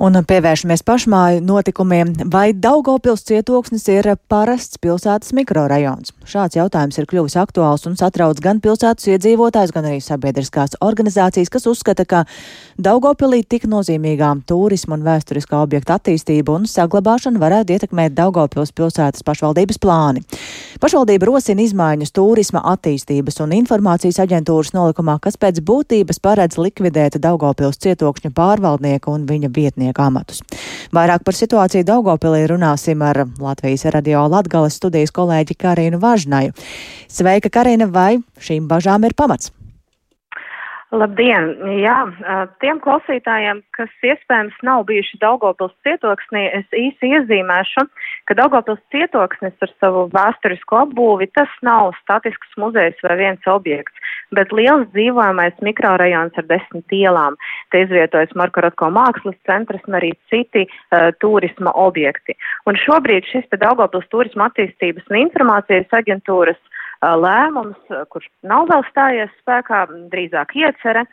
Un 0.00 0.16
pievēršamies 0.16 0.80
pašmāju 0.88 1.42
notikumiem. 1.44 2.14
Vai 2.32 2.54
Daugopils 2.56 3.20
cietoksnis 3.28 3.82
ir 3.92 4.06
parasts 4.32 4.78
pilsētas 4.80 5.34
mikrorajons? 5.36 6.14
Šāds 6.24 6.56
jautājums 6.56 6.96
ir 6.96 7.04
kļuvis 7.10 7.36
aktuāls 7.36 7.84
un 7.84 7.98
satrauc 8.00 8.40
gan 8.40 8.62
pilsētas 8.64 9.10
iedzīvotājs, 9.12 9.74
gan 9.76 9.90
arī 9.90 9.98
sabiedriskās 10.00 10.78
organizācijas, 10.80 11.52
kas 11.52 11.68
uzskata, 11.68 12.06
ka 12.08 12.22
Daugopilī 12.80 13.42
tik 13.44 13.66
nozīmīgā 13.68 14.30
turisma 14.48 14.96
un 14.96 15.04
vēsturiskā 15.04 15.60
objekta 15.60 15.98
attīstība 16.00 16.56
un 16.56 16.64
saglabāšana 16.64 17.42
varētu 17.42 17.76
ietekmēt 17.76 18.16
Daugopils 18.16 18.72
pilsētas 18.72 19.26
pašvaldības 19.26 19.82
plāni. 19.84 20.24
Pašvaldība 20.80 21.28
rosina 21.28 21.60
izmaiņas 21.66 22.16
turisma 22.16 22.64
attīstības 22.72 23.36
un 23.44 23.52
informācijas 23.58 24.22
aģentūras 24.24 24.72
nolikumā, 24.72 25.18
kas 25.20 25.36
pēc 25.36 25.60
būtības 25.60 26.24
paredz 26.24 26.56
likvidēt 26.56 27.20
Daugopils 27.20 27.76
cietokšņa 27.84 28.32
pārvaldnieku 28.32 29.12
un 29.12 29.28
viņa 29.28 29.52
vietnieku 29.52 29.89
darbinieku 29.90 30.02
amatus. 30.02 30.42
Vairāk 30.92 31.24
par 31.24 31.34
situāciju 31.34 31.84
Daugopilī 31.84 32.46
runāsim 32.48 33.02
ar 33.02 33.26
Latvijas 33.38 33.84
radio 33.90 34.26
Latgales 34.28 34.76
studijas 34.76 35.10
kolēģi 35.12 35.56
Karinu 35.58 35.98
Važnaju. 36.00 36.52
Sveika, 37.08 37.50
Karina, 37.50 37.86
vai 37.86 38.22
šīm 38.40 38.68
bažām 38.68 39.04
ir 39.04 39.14
pamats? 39.14 39.50
Labdien! 40.90 41.52
Jā, 41.78 42.00
tiem 42.58 42.80
klausītājiem, 42.82 43.60
kas 43.76 43.90
iespējams 44.02 44.56
nav 44.66 44.88
bijuši 44.88 45.20
Daugopils 45.22 45.74
cietoksnī, 45.86 46.48
es 46.58 46.66
īsi 46.74 47.12
iezīmēšu, 47.14 47.84
ka 48.26 48.34
Daugopils 48.34 48.80
cietoksnis 48.90 49.54
ar 49.62 49.70
savu 49.78 50.08
vēsturisko 50.10 50.80
apbūvi 50.80 51.28
tas 51.38 51.52
nav 51.62 51.92
statisks 52.00 52.58
muzejs 52.58 52.98
vai 53.06 53.20
viens 53.22 53.46
objekts, 53.46 53.94
bet 54.34 54.50
liels 54.50 54.88
dzīvojamais 54.96 55.62
mikrorajons 55.62 56.42
ar 56.42 56.48
desmit 56.50 56.96
ielām. 56.98 57.38
Te 57.70 57.84
izvietojas 57.86 58.34
Marko 58.34 58.66
Rotko 58.66 58.90
mākslas 58.90 59.38
centrs 59.46 59.86
un 59.86 60.00
arī 60.00 60.10
citi 60.32 60.66
uh, 60.66 61.12
turisma 61.22 61.70
objekti. 61.78 62.34
Un 62.66 62.74
šobrīd 62.74 63.30
šis 63.30 63.46
te 63.46 63.62
Daugopils 63.62 64.10
turisma 64.10 64.50
attīstības 64.50 65.06
un 65.06 65.22
informācijas 65.22 66.00
aģentūras 66.02 66.58
lēmums, 67.00 67.80
kurš 68.12 68.28
nav 68.44 68.68
vēl 68.70 68.84
stājies 68.90 69.32
spēkā, 69.40 69.86
drīzāk 70.12 70.52
iecere, 70.58 71.06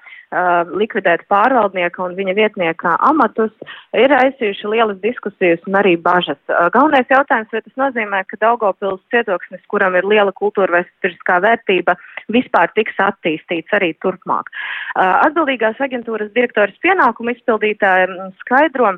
likvidēt 0.76 1.24
pārvaldnieka 1.32 2.02
un 2.04 2.16
viņa 2.18 2.34
vietnieka 2.36 2.98
amatus, 3.08 3.54
ir 3.96 4.12
aizsījuši 4.12 4.72
lielas 4.74 5.00
diskusijas 5.00 5.64
un 5.70 5.80
arī 5.80 5.96
bažas. 5.96 6.40
Galvenais 6.76 7.08
jautājums, 7.08 7.52
vai 7.54 7.64
tas 7.64 7.80
nozīmē, 7.80 8.24
ka 8.28 8.40
Daugopils 8.44 9.00
cietoksnis, 9.14 9.64
kuram 9.72 9.96
ir 9.96 10.04
liela 10.04 10.36
kultūra 10.36 10.82
vēsturiskā 10.82 11.40
vērtība, 11.48 11.96
vispār 12.36 12.76
tiks 12.76 13.00
attīstīts 13.00 13.72
arī 13.80 13.94
turpmāk. 14.04 14.52
Atbildīgās 15.00 15.80
aģentūras 15.80 16.34
direktoras 16.36 16.76
pienākumu 16.84 17.32
izpildītāja 17.38 18.32
skaidro, 18.44 18.98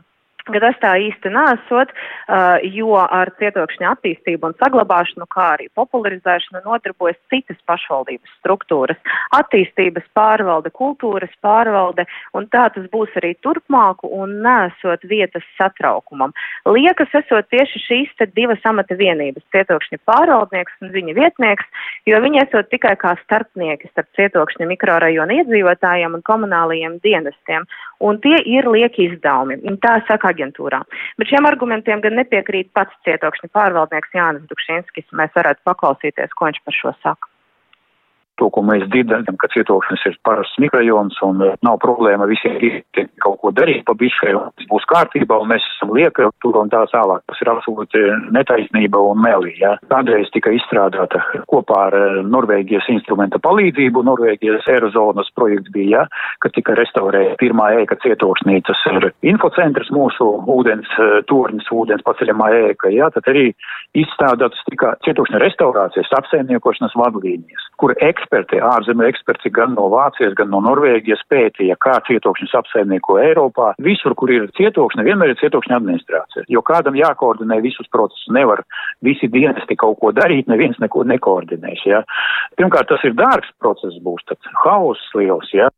ka 0.54 0.62
tas 0.64 0.80
tā 0.82 0.94
īsti 1.10 1.32
nesot, 1.34 1.92
uh, 1.94 2.58
jo 2.64 2.96
ar 3.00 3.32
cietokšņa 3.40 3.94
attīstību 3.96 4.50
un 4.50 4.58
saglabāšanu, 4.62 5.28
kā 5.32 5.48
arī 5.56 5.70
popularizēšanu 5.78 6.64
nodarbojas 6.66 7.20
citas 7.32 7.60
pašvaldības 7.70 8.32
struktūras- 8.40 8.98
attīstības 9.40 10.06
pārvalde, 10.18 10.72
kultūras 10.72 11.32
pārvalde, 11.44 12.06
un 12.34 12.48
tā 12.48 12.70
tas 12.74 12.86
būs 12.94 13.10
arī 13.22 13.36
turpmāku 13.46 14.10
un 14.12 14.42
nesot 14.44 15.02
vietas 15.04 15.44
satraukumam. 15.58 16.34
Liekas, 16.66 17.10
esot 17.14 17.50
tieši 17.50 17.80
šīs 17.88 18.16
te 18.18 18.26
divas 18.26 18.60
amata 18.64 18.96
vienības- 18.96 19.44
cietokšņa 19.54 19.98
pārvaldnieks 20.06 20.74
un 20.82 20.90
viņa 20.90 21.14
vietnieks, 21.16 21.66
jo 22.06 22.20
viņi 22.20 22.44
esot 22.44 22.70
tikai 22.70 22.96
kā 22.98 23.16
starpnieki 23.24 23.90
starp 23.92 24.08
cietokšņa 24.18 24.68
mikrorajona 24.68 25.40
iedzīvotājiem 25.40 26.14
un 26.14 26.22
komunālajiem 26.22 27.00
dienestiem, 27.02 27.66
un 28.00 28.20
tie 28.20 28.40
ir 28.46 28.68
lieki 28.70 29.10
izdevumi. 29.10 29.60
Tā 29.80 30.00
saka 30.08 30.34
aģentūrā. 30.40 30.84
Bet 31.20 31.32
šiem 31.32 31.48
argumentiem 31.50 32.04
gan 32.06 32.16
nepiekrīt 32.20 32.72
pats 32.74 32.96
cietokšņa 33.08 33.52
pārvaldnieks 33.56 34.16
Jānis 34.16 34.48
Dukšinskis. 34.50 35.12
Mēs 35.12 35.36
varētu 35.36 35.66
paklausīties, 35.68 36.34
ko 36.36 36.50
viņš 36.50 36.64
par 36.66 36.80
šo 36.80 36.96
saka 37.04 37.34
to, 38.40 38.50
ko 38.54 38.64
mēs 38.66 38.86
dzirdam, 38.90 39.26
ka 39.40 39.50
cietoksnis 39.54 40.06
ir 40.10 40.18
parasts 40.28 40.60
mikrojons 40.62 41.20
un 41.28 41.44
uh, 41.44 41.56
nav 41.66 41.80
problēma 41.84 42.28
visiem 42.30 42.58
kaut 43.24 43.40
ko 43.42 43.52
darīt 43.56 43.84
pa 43.88 43.96
bišai, 44.00 44.34
un 44.38 44.50
tas 44.58 44.68
būs 44.72 44.88
kārtībā, 44.90 45.38
un 45.42 45.52
mēs 45.52 45.66
esam 45.76 45.92
lieka 45.96 46.30
tur 46.44 46.60
un 46.62 46.72
tā 46.72 46.82
tālāk. 46.92 47.24
Tas 47.30 47.42
ir 47.44 47.52
absolūti 47.52 48.02
netaisnība 48.36 49.02
un 49.12 49.22
melī. 49.24 49.56
Ja. 49.62 49.76
Kādreiz 49.92 50.32
tika 50.34 50.54
izstrādāta 50.56 51.22
kopā 51.52 51.82
ar 51.90 51.98
uh, 52.00 52.20
Norvēģijas 52.28 52.90
instrumenta 52.96 53.42
palīdzību, 53.44 54.06
Norvēģijas 54.08 54.70
Eirozonas 54.76 55.32
projekts 55.36 55.72
bija, 55.76 55.90
ja, 55.90 56.06
kad 56.44 56.54
tika 56.56 56.76
restaurēta 56.78 57.38
pirmā 57.42 57.72
ēka 57.82 57.98
cietoksnī, 58.04 58.60
tas 58.68 58.82
ir 58.92 59.10
infocentrs 59.34 59.92
mūsu 59.96 60.28
ūdens, 60.56 60.90
uh, 61.00 61.20
tornis 61.30 61.68
ūdens 61.74 62.06
paceļamā 62.08 62.52
ēka, 62.70 62.94
ja, 62.94 63.10
tad 63.14 63.28
arī 63.32 63.50
izstrādātas 63.98 64.62
tika 64.70 64.94
cietokšņa 65.06 65.42
restaurācijas 65.42 66.14
apsaimniekošanas 66.20 66.96
vadlīnijas, 67.00 67.70
kur 67.82 67.96
eksperti 67.98 68.29
eksperti, 68.30 68.60
ārzemju 68.62 69.08
eksperti 69.10 69.50
gan 69.50 69.74
no 69.74 69.88
Vācijas, 69.90 70.36
gan 70.38 70.52
no 70.54 70.60
Norvēģijas 70.62 71.24
pētīja, 71.30 71.76
kā 71.82 71.98
cietokšņus 72.06 72.54
apsaimnieko 72.60 73.18
Eiropā. 73.18 73.74
Visur, 73.82 74.14
kur 74.16 74.30
ir 74.30 74.50
cietokšņa, 74.54 75.04
vienmēr 75.04 75.34
ir 75.34 75.40
cietokšņa 75.42 75.80
administrācija, 75.80 76.46
jo 76.48 76.62
kādam 76.62 76.96
jākoordinē 76.96 77.60
visus 77.62 77.90
procesus. 77.90 78.30
Nevar 78.30 78.62
visi 79.02 79.28
dienesti 79.28 79.76
kaut 79.76 79.98
ko 80.00 80.12
darīt, 80.14 80.48
neviens 80.48 80.78
neko 80.80 81.04
nekoordinēs. 81.10 81.82
Ja. 81.90 82.04
Pirmkārt, 82.58 82.90
tas 82.92 83.04
ir 83.04 83.18
dārgs 83.18 83.50
process 83.60 83.98
būs, 84.04 84.22
tad 84.30 84.38
hauss 84.64 85.02
liels. 85.18 85.50
Ja. 85.54 85.72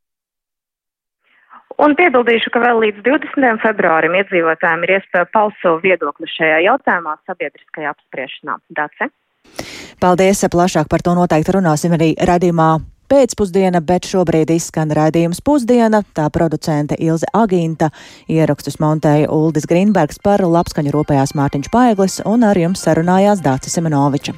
Un 1.79 1.95
piebildīšu, 1.95 2.51
ka 2.51 2.59
vēl 2.59 2.83
līdz 2.83 2.99
20. 3.07 3.63
februārim 3.63 4.19
iedzīvotājiem 4.19 4.83
ir 4.85 4.97
iespēja 4.99 5.31
paust 5.31 5.57
savu 5.63 5.79
viedokli 5.85 6.27
šajā 6.29 6.59
jautājumā 6.67 7.15
sabiedriskajā 7.29 7.95
apspriešanā. 7.95 8.59
Dace? 8.75 9.07
Paldies! 9.99 10.45
Plašāk 10.51 10.87
par 10.89 11.03
to 11.03 11.13
noteikti 11.17 11.57
runāsim 11.57 11.93
arī 11.97 12.13
radījumā 12.17 12.71
pēcpusdiena, 13.11 13.81
bet 13.83 14.07
šobrīd 14.07 14.53
izskan 14.55 14.91
raidījums 14.95 15.41
pusdiena. 15.43 16.01
Tā 16.15 16.29
producente 16.33 16.95
Ilze 16.99 17.27
Agīnta 17.35 17.91
ierakstus 18.31 18.79
montēja 18.83 19.31
Uldis 19.35 19.67
Grīnbergs 19.67 20.21
par 20.23 20.43
labskaņu 20.45 20.95
rūpējās 20.95 21.35
Mārtiņš 21.35 21.71
Paeglis 21.73 22.21
un 22.25 22.47
ar 22.47 22.59
jums 22.59 22.87
sarunājās 22.87 23.43
Dācis 23.43 23.75
Semenoviča. 23.79 24.37